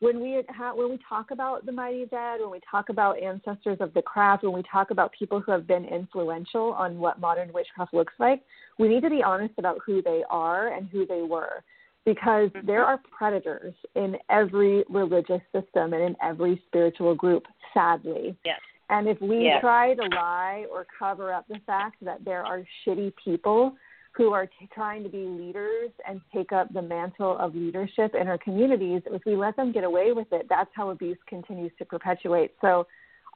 [0.00, 3.78] when we ha- when we talk about the mighty dead, when we talk about ancestors
[3.80, 7.52] of the craft, when we talk about people who have been influential on what modern
[7.52, 8.42] witchcraft looks like,
[8.78, 11.62] we need to be honest about who they are and who they were
[12.08, 12.66] because mm-hmm.
[12.66, 17.44] there are predators in every religious system and in every spiritual group,
[17.74, 18.34] sadly.
[18.46, 18.60] Yes.
[18.88, 19.60] And if we yes.
[19.60, 23.76] try to lie or cover up the fact that there are shitty people
[24.12, 28.26] who are t- trying to be leaders and take up the mantle of leadership in
[28.26, 31.84] our communities, if we let them get away with it, that's how abuse continues to
[31.84, 32.54] perpetuate.
[32.62, 32.86] So,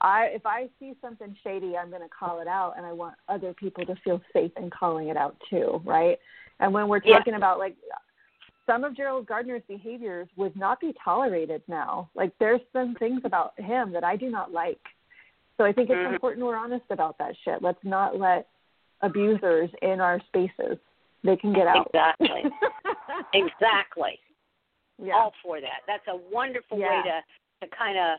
[0.00, 3.14] I, if I see something shady, I'm going to call it out, and I want
[3.28, 6.18] other people to feel safe in calling it out too, right?
[6.58, 7.76] And when we're talking about like
[8.66, 12.10] some of Gerald Gardner's behaviors would not be tolerated now.
[12.14, 14.80] Like there's some things about him that I do not like.
[15.56, 16.14] So I think it's mm-hmm.
[16.14, 17.62] important we're honest about that shit.
[17.62, 18.48] Let's not let
[19.00, 20.78] abusers in our spaces.
[21.24, 21.86] They can get out.
[21.86, 22.50] Exactly.
[23.34, 24.18] exactly.
[25.02, 25.14] Yeah.
[25.14, 25.82] All for that.
[25.86, 26.88] That's a wonderful yeah.
[26.88, 28.18] way to to kind of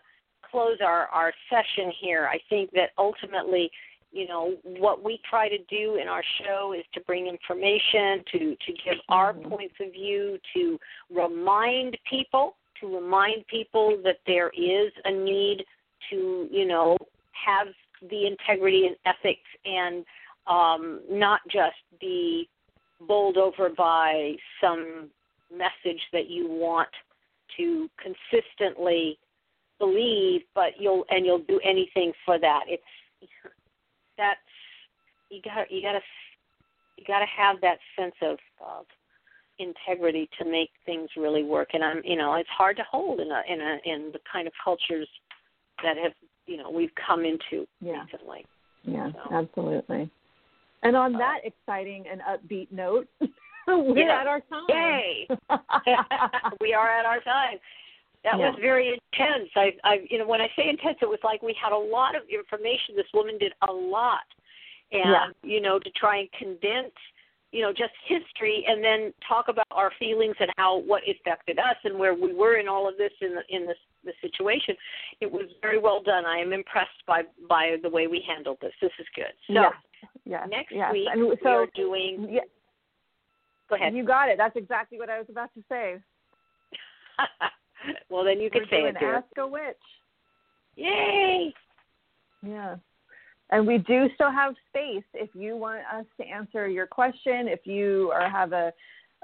[0.49, 2.27] close our our session here.
[2.31, 3.69] I think that ultimately
[4.13, 8.55] you know what we try to do in our show is to bring information to
[8.65, 9.49] to give our mm-hmm.
[9.49, 10.79] points of view to
[11.13, 15.65] remind people to remind people that there is a need
[16.09, 16.95] to you know
[17.31, 17.67] have
[18.09, 20.05] the integrity and ethics and
[20.45, 22.47] um, not just be
[23.07, 25.09] bowled over by some
[25.51, 26.89] message that you want
[27.57, 29.17] to consistently
[29.79, 32.83] believe but you'll and you'll do anything for that it's
[34.17, 34.39] that's
[35.29, 36.01] you got you got to
[36.97, 38.85] you got to have that sense of of
[39.59, 43.29] integrity to make things really work and i'm you know it's hard to hold in
[43.29, 45.07] a in a in the kind of cultures
[45.83, 46.13] that have
[46.47, 48.03] you know we've come into yeah.
[48.03, 48.45] recently
[48.83, 49.35] yeah so.
[49.35, 50.09] absolutely
[50.81, 53.07] and on uh, that exciting and upbeat note
[53.67, 54.21] we're yeah.
[54.21, 55.27] at our time yay
[56.61, 57.57] we are at our time
[58.23, 58.49] that yeah.
[58.49, 59.49] was very intense.
[59.55, 62.15] I, I, you know, when I say intense, it was like we had a lot
[62.15, 62.95] of information.
[62.95, 64.23] This woman did a lot,
[64.91, 65.25] and yeah.
[65.43, 66.95] you know, to try and condense,
[67.51, 71.75] you know, just history, and then talk about our feelings and how what affected us
[71.83, 74.75] and where we were in all of this in the in this the situation.
[75.19, 76.25] It was very well done.
[76.25, 78.73] I am impressed by by the way we handled this.
[78.81, 79.33] This is good.
[79.47, 79.69] So yeah.
[80.25, 80.45] Yeah.
[80.49, 80.93] next yes.
[80.93, 82.27] week and so, we are doing.
[82.31, 82.41] Yeah.
[83.69, 83.93] Go ahead.
[83.93, 84.37] You got it.
[84.37, 85.95] That's exactly what I was about to say.
[88.09, 89.17] well, then you can say it, dear.
[89.17, 89.75] Ask a witch.
[90.75, 91.53] Yay!
[92.45, 92.75] Yeah.
[93.51, 97.65] And we do still have space if you want us to answer your question, if
[97.65, 98.73] you or have a,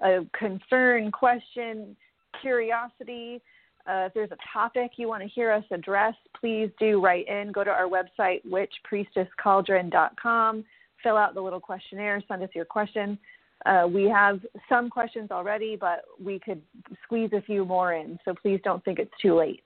[0.04, 1.98] a concern, question,
[2.42, 3.42] curiosity,
[3.88, 7.52] uh, if there's a topic you want to hear us address, please do write in.
[7.52, 10.64] Go to our website, witchpriestesscauldron.com,
[11.02, 13.18] fill out the little questionnaire, send us your question.
[13.66, 14.40] Uh, we have
[14.70, 16.62] some questions already, but we could
[17.04, 18.18] squeeze a few more in.
[18.24, 19.64] So please don't think it's too late.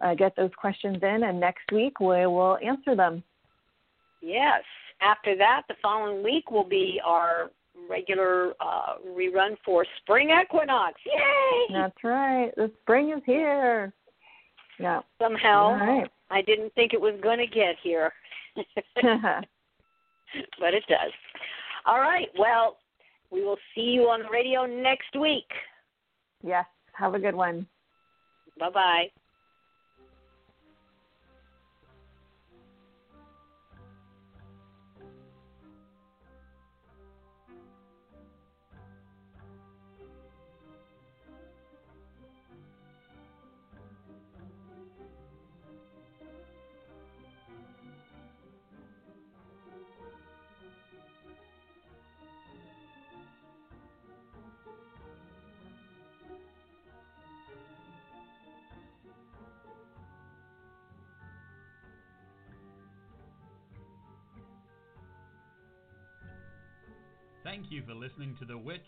[0.00, 3.22] Uh, get those questions in, and next week we will answer them.
[4.22, 4.62] Yes.
[5.02, 7.50] After that, the following week will be our
[7.88, 10.94] regular uh, rerun for spring equinox.
[11.04, 11.74] Yay!
[11.74, 12.50] That's right.
[12.56, 13.92] The spring is here.
[14.78, 15.00] Yeah.
[15.20, 16.10] Somehow, right.
[16.30, 18.12] I didn't think it was going to get here,
[19.04, 21.12] but it does.
[21.86, 22.28] All right.
[22.38, 22.76] Well,
[23.30, 25.48] we will see you on the radio next week.
[26.42, 26.66] Yes.
[26.92, 27.66] Have a good one.
[28.58, 29.19] Bye bye.